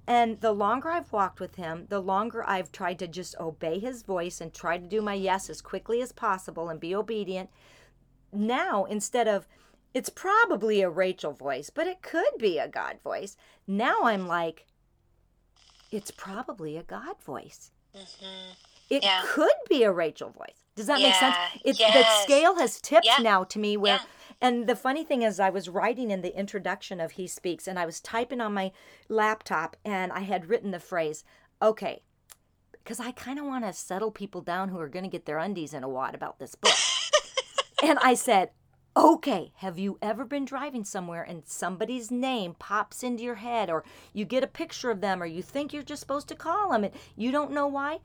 [0.08, 4.02] And the longer I've walked with him, the longer I've tried to just obey his
[4.02, 7.50] voice and try to do my yes as quickly as possible and be obedient.
[8.34, 9.48] Now, instead of,
[9.94, 13.36] it's probably a Rachel voice, but it could be a God voice.
[13.68, 14.66] Now I'm like,
[15.92, 17.72] it's probably a God voice.
[17.96, 18.52] Mm-hmm.
[18.90, 19.22] It Yeah.
[19.26, 20.64] could be a Rachel voice.
[20.76, 21.36] Does that make sense?
[21.36, 21.60] Yeah.
[21.66, 23.18] It's the scale has tipped Yeah.
[23.22, 24.06] now to me where Yeah.
[24.40, 27.78] and the funny thing is I was writing in the introduction of He Speaks and
[27.78, 28.72] I was typing on my
[29.10, 31.24] laptop and I had written the phrase,
[31.62, 32.02] okay,
[32.72, 35.38] because I kind of want to settle people down who are going to get their
[35.38, 36.74] undies in a wad about this book.
[37.84, 38.52] and I said,
[38.96, 43.84] okay, have you ever been driving somewhere and somebody's name pops into your head or
[44.14, 46.84] you get a picture of them or you think you're just supposed to call them
[46.84, 48.00] and you don't know why?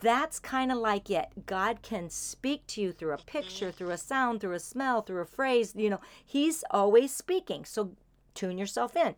[0.00, 1.28] That's kind of like it.
[1.46, 3.76] God can speak to you through a picture, mm-hmm.
[3.76, 5.72] through a sound, through a smell, through a phrase.
[5.74, 7.64] You know, He's always speaking.
[7.64, 7.92] So
[8.34, 9.16] tune yourself in.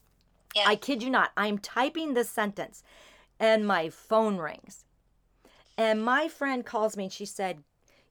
[0.55, 0.65] Yeah.
[0.67, 1.33] I kid you not.
[1.37, 2.83] I'm typing this sentence
[3.41, 4.85] and my phone rings.
[5.77, 7.65] And my friend calls me and she said,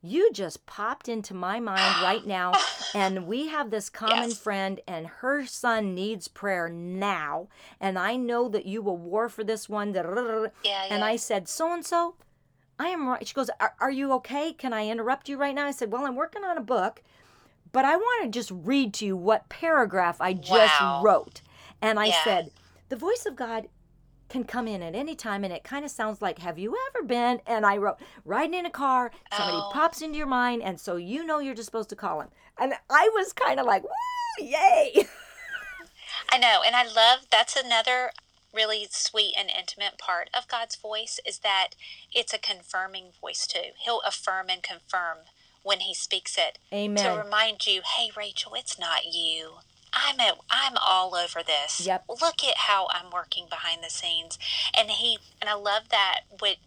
[0.05, 2.59] You just popped into my mind right now.
[2.93, 4.37] And we have this common Yes.
[4.37, 7.47] friend, and her son needs prayer now.
[7.79, 9.93] And I know that you will war for this one.
[9.93, 10.87] Yeah, yeah.
[10.89, 11.03] And.
[11.03, 12.15] I said, So and so,
[12.77, 13.25] I am right.
[13.25, 14.51] She goes, are, are you okay?
[14.53, 15.65] Can I interrupt you right now?
[15.65, 17.01] I said, Well, I'm working on a book,
[17.71, 21.01] but I want to just read to you what paragraph I just Wow.
[21.01, 21.41] wrote.
[21.81, 22.23] And I Yeah.
[22.23, 22.51] said,
[22.89, 23.67] The voice of God
[24.33, 27.05] can come in at any time and it kind of sounds like have you ever
[27.05, 29.69] been and i wrote riding in a car somebody Oh.
[29.71, 32.29] pops into your mind and so you know you're just supposed to call him
[32.59, 33.89] and i was kind of like woo
[34.45, 35.05] yay
[36.31, 38.11] I know, and I love that's another
[38.53, 41.69] really sweet and intimate part of God's voice is that
[42.11, 43.71] it's a confirming voice too.
[43.83, 45.17] He'll affirm and confirm
[45.63, 47.03] when he speaks it Amen.
[47.03, 49.57] to remind you, "Hey Rachel, it's not you.
[49.93, 51.85] I'm at, I'm all over this.
[51.85, 52.05] Yep.
[52.09, 54.37] Look at how I'm working behind the scenes."
[54.73, 56.57] And he and I love that with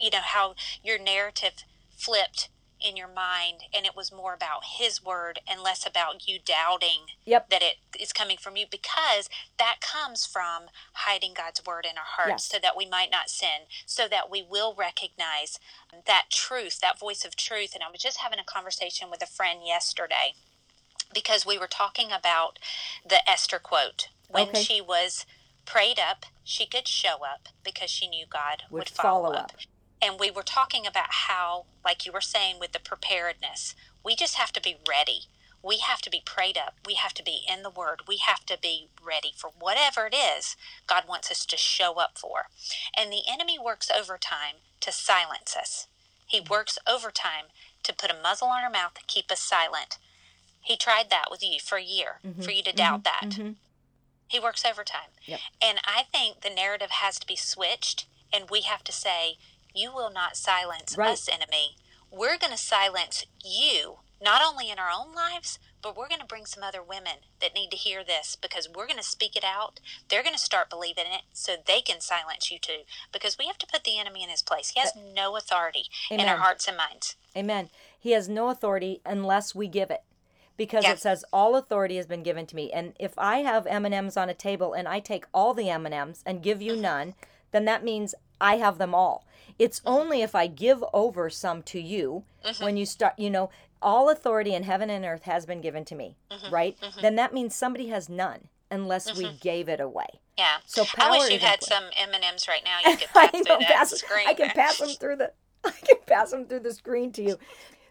[0.00, 1.64] you know how your narrative
[1.96, 2.48] flipped
[2.80, 7.06] in your mind and it was more about his word and less about you doubting
[7.26, 7.50] Yep.
[7.50, 9.28] that it is coming from you because
[9.58, 12.44] that comes from hiding God's word in our hearts Yes.
[12.46, 15.58] so that we might not sin, so that we will recognize
[16.06, 17.74] that truth, that voice of truth.
[17.74, 20.34] And I was just having a conversation with a friend yesterday
[21.14, 22.58] because we were talking about
[23.08, 24.08] the Esther quote.
[24.28, 24.62] When Okay.
[24.62, 25.26] she was
[25.66, 29.52] prayed up, she could show up because she knew God Would would, follow, follow up.
[29.52, 29.52] up.
[30.02, 34.36] And we were talking about how, like you were saying with the preparedness, we just
[34.36, 35.22] have to be ready.
[35.62, 36.74] We have to be prayed up.
[36.86, 38.02] We have to be in the Word.
[38.08, 40.56] We have to be ready for whatever it is
[40.86, 42.46] God wants us to show up for.
[42.96, 45.88] And the enemy works overtime to silence us.
[46.26, 47.46] He works overtime
[47.84, 49.98] to put a muzzle on our mouth to keep us silent.
[50.62, 53.22] He tried that with you for a year, for you to doubt that.
[53.30, 53.56] mhm.
[54.28, 55.10] He works overtime.
[55.26, 55.40] Yep.
[55.60, 59.38] And I think the narrative has to be switched, and we have to say,
[59.74, 61.10] You will not silence Right.
[61.12, 61.76] us, enemy.
[62.10, 66.26] We're going to silence you, not only in our own lives, but we're going to
[66.26, 69.44] bring some other women that need to hear this because we're going to speak it
[69.44, 69.80] out.
[70.08, 72.82] They're going to start believing it so they can silence you too.
[73.12, 74.70] Because we have to put the enemy in his place.
[74.70, 77.16] He has no authority in our hearts and minds.
[77.36, 77.70] Amen.
[77.98, 80.02] He has no authority unless we give it.
[80.60, 80.92] Because Yeah.
[80.92, 82.70] it says all authority has been given to me.
[82.70, 86.42] And if I have M&Ms on a table and I take all the M&Ms and
[86.42, 86.82] give you mm-hmm.
[86.82, 87.14] none,
[87.50, 89.24] then that means I have them all.
[89.58, 92.62] It's only if I give over some to you mm-hmm.
[92.62, 93.48] when you start, you know,
[93.80, 96.52] all authority in heaven and earth has been given to me, mm-hmm.
[96.52, 96.76] right?
[97.00, 100.20] Then that means somebody has none unless we gave it away.
[100.36, 100.58] Yeah.
[100.66, 102.90] So I wish you had some M and M's right now.
[102.90, 104.24] You could I pass through know, pass- screen.
[104.28, 105.32] I can pass them through the
[105.64, 107.38] I can pass them through the screen to you.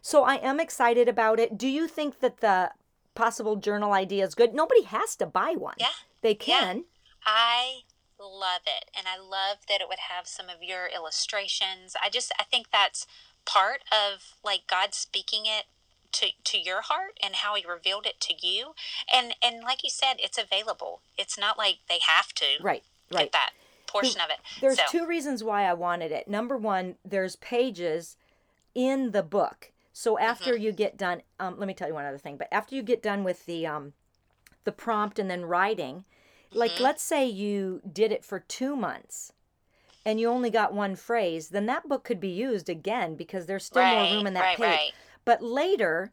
[0.01, 1.57] So I am excited about it.
[1.57, 2.71] Do you think that the
[3.15, 4.53] possible journal idea is good?
[4.53, 5.75] Nobody has to buy one.
[5.77, 5.87] Yeah.
[6.21, 6.59] They Yeah.
[6.59, 6.85] can.
[7.25, 7.81] I
[8.17, 11.95] love it and I love that it would have some of your illustrations.
[12.01, 13.07] I just I think that's
[13.45, 15.65] part of like God speaking it
[16.13, 18.73] to to your heart and how he revealed it to you.
[19.13, 21.01] And and like you said, it's available.
[21.17, 22.83] It's not like they have to Right.
[23.09, 23.31] get Right.
[23.31, 23.51] that
[23.87, 24.39] portion of it.
[24.61, 26.27] There's so, two reasons why I wanted it.
[26.27, 28.17] Number one, there's pages
[28.75, 29.71] in the book.
[29.93, 30.63] So after Mm-hmm.
[30.63, 32.37] you get done, um, let me tell you one other thing.
[32.37, 33.93] But after you get done with the um,
[34.63, 36.05] the prompt and then writing,
[36.53, 36.83] like Mm-hmm.
[36.83, 39.33] let's say you did it for two months,
[40.05, 43.65] and you only got one phrase, then that book could be used again because there's
[43.65, 44.67] still more room in that right, page.
[44.69, 44.91] right.
[45.25, 46.11] But later,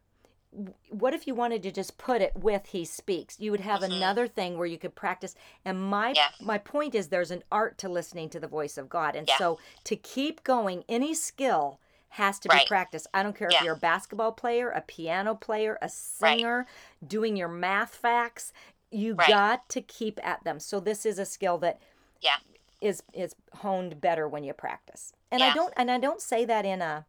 [0.91, 4.27] what if you wanted to just put it with he speaks you would have another
[4.27, 6.17] thing where you could practice and my Mm-hmm.
[6.17, 6.47] Yeah.
[6.47, 9.37] my point is there's an art to listening to the voice of god and Yeah.
[9.39, 11.79] so to keep going any skill
[12.17, 15.79] has to be practiced i don't care if you're a basketball player a piano player
[15.81, 16.67] a singer
[17.07, 18.53] doing your math facts
[18.91, 19.29] you Right.
[19.29, 21.81] got to keep at them so this is a skill that
[22.21, 22.37] yeah.
[22.81, 25.13] is is honed better when you practice.
[25.31, 27.05] And I don't and I don't say that in a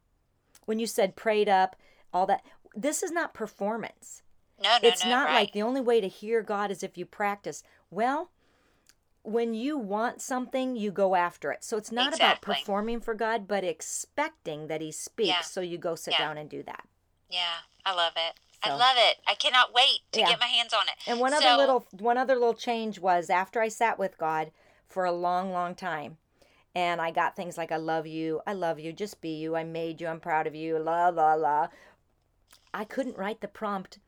[0.66, 1.76] when you said prayed up,
[2.14, 2.44] all that
[2.76, 4.22] this is not performance.
[4.62, 5.12] No, no, it's no.
[5.12, 5.34] not right.
[5.36, 7.64] like the only way to hear God is if you practice.
[7.92, 8.32] Well,
[9.28, 11.64] when you want something, you go after it.
[11.64, 15.28] So it's not about performing for God, but expecting that he speaks.
[15.28, 15.42] Yeah.
[15.42, 16.20] So you go sit Yeah.
[16.20, 16.88] down and do that.
[17.30, 18.40] Yeah, I love it.
[18.64, 19.18] I love it.
[19.28, 20.30] I cannot wait to Yeah.
[20.30, 20.96] get my hands on it.
[21.06, 24.52] And one other little one other little change was after I sat with God
[24.88, 26.18] for a long, long time,
[26.74, 29.64] and I got things like I love you, I love you, just be you, I
[29.64, 31.68] made you, I'm proud of you, la la la.
[32.74, 34.00] I couldn't write the prompt,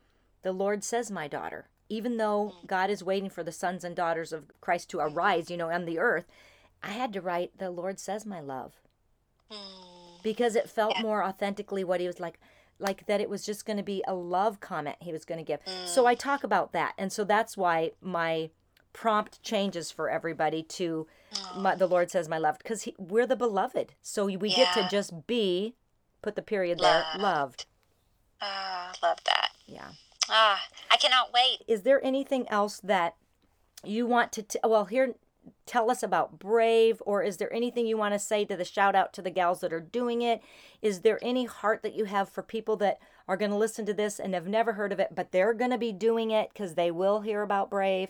[0.41, 1.68] the Lord says my daughter.
[1.89, 2.67] Even though Mm.
[2.67, 5.85] God is waiting for the sons and daughters of Christ to arise, you know, on
[5.85, 6.25] the earth,
[6.83, 8.81] I had to write the Lord says my love.
[9.51, 11.01] Mm, because it felt Yeah.
[11.01, 12.39] more authentically what he was like
[12.81, 15.43] like that it was just going to be a love comment he was going to
[15.43, 15.59] give.
[15.85, 18.51] So i talk about that and so that's why my
[18.93, 21.07] prompt changes for everybody to
[21.55, 25.27] my, the lord says my love because we're the beloved so we get to just
[25.27, 25.75] be
[26.21, 27.19] put the period there Loved.
[27.21, 27.65] loved.
[28.41, 29.49] Ah, love that.
[29.65, 29.89] yeah
[30.29, 30.61] Ah,
[30.91, 31.59] I cannot wait.
[31.67, 33.15] is there anything else that
[33.83, 35.15] you want to t- well here
[35.65, 38.93] tell us about brave or is there anything you want to say to the shout
[38.95, 40.41] out to the gals that are doing it
[40.81, 43.93] is there any heart that you have for people that are going to listen to
[43.93, 46.75] this and have never heard of it but they're going to be doing it because
[46.75, 48.09] they will hear about brave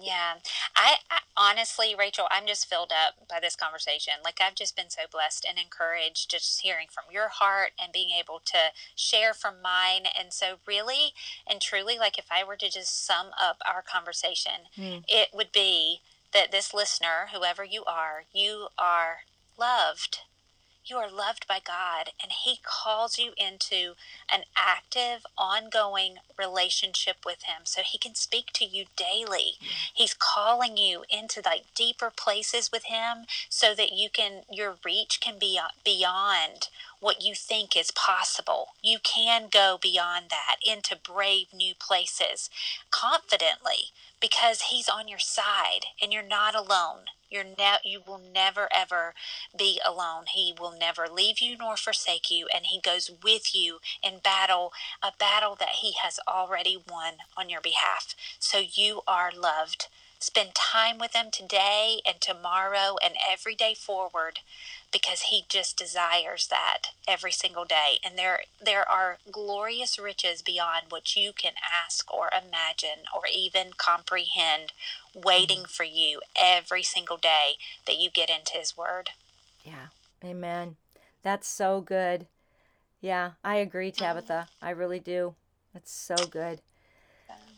[0.00, 0.34] Yeah.
[0.76, 4.14] I, I honestly, Rachel, I'm just filled up by this conversation.
[4.24, 8.10] Like I've just been so blessed and encouraged just hearing from your heart and being
[8.18, 10.06] able to share from mine.
[10.18, 11.12] And so really
[11.46, 14.98] and truly, like if I were to just sum up our conversation, hmm.
[15.06, 16.00] it would be
[16.32, 19.18] that this listener, whoever you are, you are
[19.58, 20.20] loved.
[20.88, 23.94] You are loved by God, and He calls you into
[24.32, 29.58] an active, ongoing relationship with Him so He can speak to you daily.
[29.92, 35.20] He's calling you into like deeper places with Him so that you can, your reach
[35.20, 36.68] can be uh, beyond
[37.00, 38.68] what you think is possible.
[38.82, 42.50] You can go beyond that into brave new places
[42.90, 47.04] confidently because he's on your side and you're not alone.
[47.30, 49.14] You're ne- you will never ever
[49.56, 50.24] be alone.
[50.32, 54.72] He will never leave you nor forsake you and he goes with you in battle,
[55.02, 58.14] a battle that he has already won on your behalf.
[58.38, 59.88] So you are loved.
[60.20, 64.40] Spend time with him today and tomorrow and every day forward
[64.92, 67.98] because he just desires that every single day.
[68.04, 71.52] And there there are glorious riches beyond what you can
[71.84, 74.72] ask or imagine or even comprehend
[75.14, 75.66] waiting mm-hmm.
[75.66, 79.10] for you every single day that you get into his word.
[79.64, 79.88] Yeah.
[80.24, 80.76] Amen.
[81.22, 82.26] That's so good.
[83.00, 84.04] Yeah i agree mm-hmm.
[84.04, 85.34] tabitha i really do.
[85.74, 86.60] That's so good.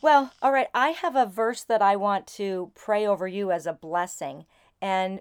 [0.03, 3.67] Well all right i have a verse that i want to pray over you as
[3.67, 4.47] a blessing.
[4.83, 5.21] And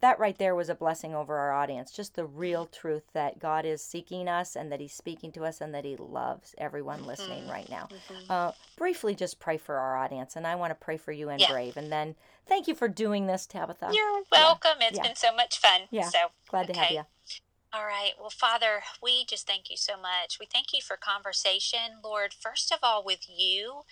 [0.00, 1.90] that right there was a blessing over our audience.
[1.90, 5.60] Just the real truth that God is seeking us and that He's speaking to us
[5.60, 7.52] and that He loves everyone listening mm-hmm.
[7.52, 7.88] right now.
[7.90, 8.30] Mm-hmm.
[8.30, 10.36] Uh, briefly, just pray for our audience.
[10.36, 11.50] And I want to pray for you and yeah.
[11.50, 11.76] Brave.
[11.76, 12.14] And then
[12.46, 13.90] thank you for doing this, Tabitha.
[13.92, 14.72] You're welcome.
[14.80, 14.88] Yeah.
[14.88, 15.02] It's yeah.
[15.02, 15.82] been so much fun.
[15.90, 16.08] Yeah.
[16.08, 16.18] So
[16.48, 17.02] glad to have you.
[17.76, 18.12] All right.
[18.18, 20.38] Well, Father, we just thank you so much.
[20.40, 23.82] We thank you for conversation, Lord, first of all with you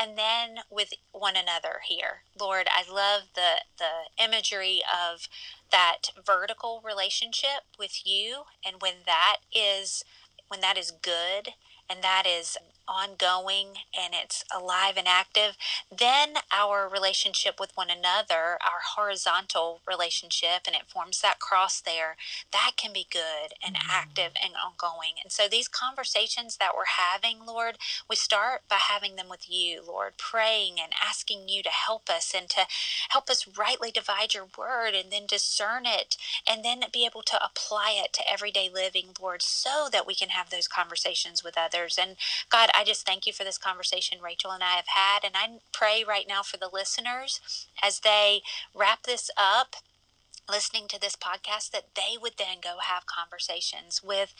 [0.00, 2.22] and then with one another here.
[2.40, 5.28] Lord, I love the the imagery of
[5.70, 10.04] that vertical relationship with you and when that is
[10.48, 11.50] when that is good
[11.90, 12.56] and that is
[12.88, 15.56] ongoing and it's alive and active,
[15.96, 22.16] then our relationship with one another, our horizontal relationship, and it forms that cross there,
[22.52, 23.90] that can be good and mm-hmm.
[23.90, 25.14] active and ongoing.
[25.22, 27.78] And so these conversations that we're having, Lord,
[28.08, 32.32] we start by having them with you, Lord, praying and asking you to help us
[32.36, 32.66] and to
[33.10, 36.16] help us rightly divide your word and then discern it
[36.48, 40.30] and then be able to apply it to everyday living, Lord, so that we can
[40.30, 41.98] have those conversations with others.
[42.00, 42.16] And
[42.50, 45.20] God, I just thank you for this conversation Rachel and I have had.
[45.24, 47.40] And I pray right now for the listeners
[47.82, 48.42] as they
[48.74, 49.76] wrap this up
[50.48, 54.34] listening to this podcast that they would then go have conversations with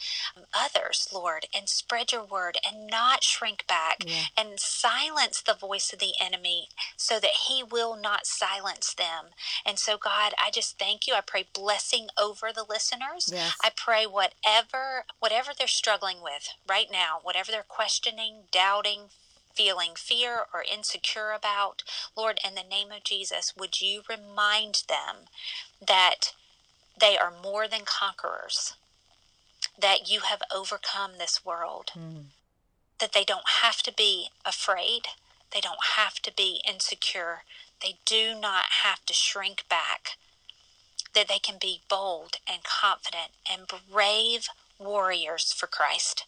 [0.53, 4.25] others, Lord, and spread your word and not shrink back yeah.
[4.37, 9.31] and silence the voice of the enemy so that he will not silence them.
[9.65, 11.13] And so, God, I just thank you.
[11.13, 13.29] I pray blessing over the listeners.
[13.31, 13.55] Yes.
[13.63, 19.09] I pray whatever whatever they're struggling with right now, whatever they're questioning, doubting,
[19.55, 21.83] feeling fear or insecure about,
[22.15, 25.27] Lord, in the name of Jesus, would you remind them
[25.85, 26.33] that
[26.99, 28.73] they are more than conquerors,
[29.79, 32.25] that you have overcome this world, mm.
[32.99, 35.07] that they don't have to be afraid,
[35.53, 37.43] they don't have to be insecure,
[37.81, 40.17] they do not have to shrink back,
[41.13, 44.47] that they can be bold and confident and brave
[44.79, 46.25] warriors for Christ.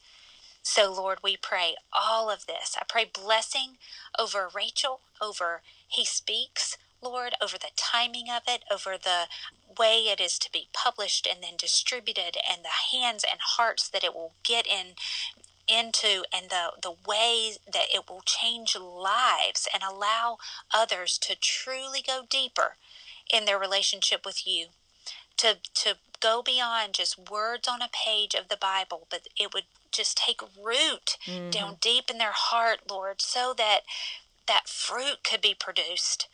[0.69, 2.75] So, Lord, we pray all of this.
[2.77, 3.77] I pray blessing
[4.19, 9.27] over Rachel, over He Speaks, Lord, over the timing of it, over the
[9.79, 14.03] way it is to be published and then distributed, and the hands and hearts that
[14.03, 14.95] it will get in
[15.67, 20.37] into and the the ways that it will change lives and allow
[20.73, 22.75] others to truly go deeper
[23.33, 24.67] in their relationship with you
[25.37, 29.65] to to go beyond just words on a page of the Bible but it would
[29.91, 31.49] just take root mm-hmm.
[31.49, 33.81] down deep in their heart, Lord, so that
[34.47, 36.27] that fruit could be produced.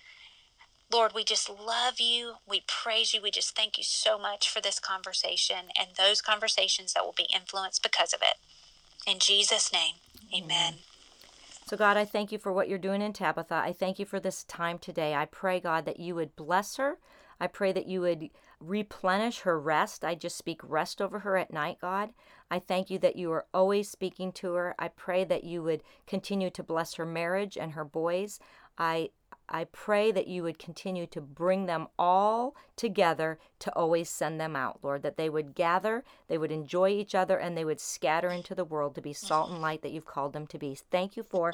[0.92, 2.36] Lord, we just love you.
[2.48, 3.22] We praise you.
[3.22, 7.28] We just thank you so much for this conversation and those conversations that will be
[7.34, 8.38] influenced because of it.
[9.10, 9.96] In Jesus' name,
[10.34, 10.76] amen.
[11.66, 13.56] So, God, I thank you for what you're doing in Tabitha.
[13.56, 15.16] I thank you for this time today.
[15.16, 17.00] I pray, God, that you would bless her.
[17.40, 18.30] I pray that you would
[18.60, 20.06] replenish her rest.
[20.06, 22.12] I just speak rest over her at night, God.
[22.50, 24.76] I thank you that you are always speaking to her.
[24.78, 28.40] I pray that you would continue to bless her marriage and her boys.
[28.78, 29.10] I
[29.50, 34.56] I pray that you would continue to bring them all together to always send them
[34.56, 38.30] out, Lord, that they would gather, they would enjoy each other, and they would scatter
[38.30, 40.78] into the world to be salt and light that you've called them to be.
[40.90, 41.54] Thank you for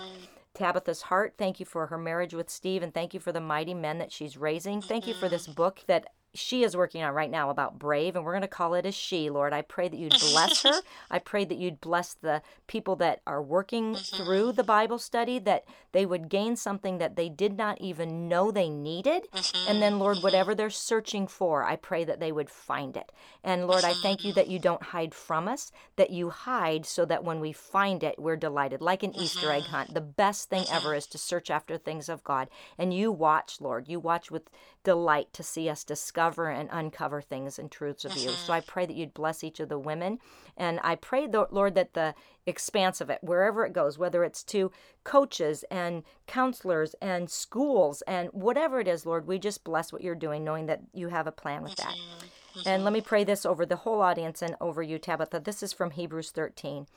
[0.53, 1.33] Tabitha's heart.
[1.37, 4.11] Thank you for her marriage with Steve, and thank you for the mighty men that
[4.11, 4.81] she's raising.
[4.81, 8.23] Thank you for this book that she is working on right now about brave and
[8.23, 9.51] we're going to call it a she lord.
[9.51, 10.81] I pray that you'd bless her.
[11.11, 14.55] I pray that you'd bless the people that are working through mm-hmm.
[14.55, 18.69] the bible study that they would gain something that they did not even know they
[18.69, 19.27] needed.
[19.67, 20.01] And then mm-hmm.
[20.01, 20.23] lord mm-hmm.
[20.23, 23.11] whatever they're searching for i pray that they would find it.
[23.43, 27.05] And lord i thank you that you don't hide from us that you hide so
[27.05, 28.81] that when we find it we're delighted.
[28.81, 32.23] Like an easter egg hunt the best thing ever is to search after things of
[32.23, 32.49] god.
[32.77, 33.87] And you watch lord.
[33.87, 34.43] You watch with
[34.83, 38.29] delight to see us discover and uncover things and truths of you.
[38.29, 38.69] So I mm-hmm.
[38.69, 40.19] pray that you'd bless each of the women.
[40.57, 42.13] And I pray, Lord, that the
[42.45, 44.71] expanse of it, wherever it goes, whether it's to
[45.03, 50.15] coaches and counselors and schools and whatever it is, Lord, we just bless what you're
[50.15, 51.93] doing, knowing that you have a plan with that.
[51.93, 52.69] Mm-hmm.
[52.69, 53.07] And let me mm-hmm.
[53.07, 55.39] pray this over the whole audience and over you, Tabitha.
[55.39, 56.87] This is from Hebrews 13.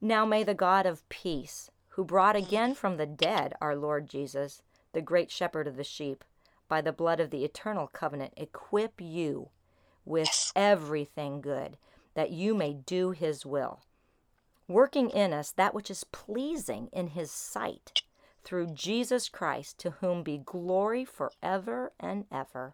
[0.00, 4.62] Now may the God of peace, who brought again from the dead our Lord Jesus,
[4.92, 6.24] the great shepherd of the sheep,
[6.72, 9.50] by the blood of the eternal covenant, equip you
[10.06, 11.76] with everything good,
[12.14, 13.80] that you may do his will,
[14.66, 18.00] working in us that which is pleasing in his sight,
[18.42, 22.72] through Jesus Christ, to whom be glory forever and ever.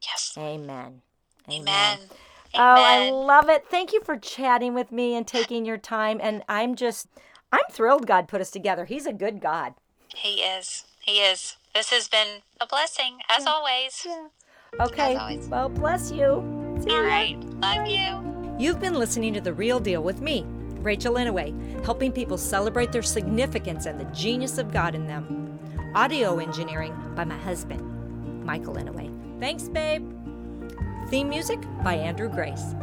[0.00, 0.32] Yes.
[0.38, 1.02] Amen.
[1.46, 1.98] Amen.
[2.54, 3.66] Oh, I love it.
[3.68, 6.18] Thank you for chatting with me and taking your time.
[6.22, 7.08] And I'm just,
[7.52, 8.86] I'm thrilled God put us together.
[8.86, 9.74] He's a good God.
[10.16, 10.86] He is.
[11.02, 11.58] He is.
[11.74, 14.06] This has been a blessing, as always.
[14.06, 14.28] Yeah.
[14.80, 15.16] Okay.
[15.16, 15.48] always.
[15.48, 16.42] Well, bless you.
[16.80, 17.08] See All ya.
[17.08, 17.40] right.
[17.60, 18.56] Love you.
[18.60, 20.44] You've been listening to The Real Deal with me,
[20.78, 25.58] Rachel Inouye, helping people celebrate their significance and the genius of God in them.
[25.96, 29.40] Audio engineering by my husband, Michael Inouye.
[29.40, 30.08] Thanks, babe.
[31.08, 32.76] Theme music by Andrew Grace.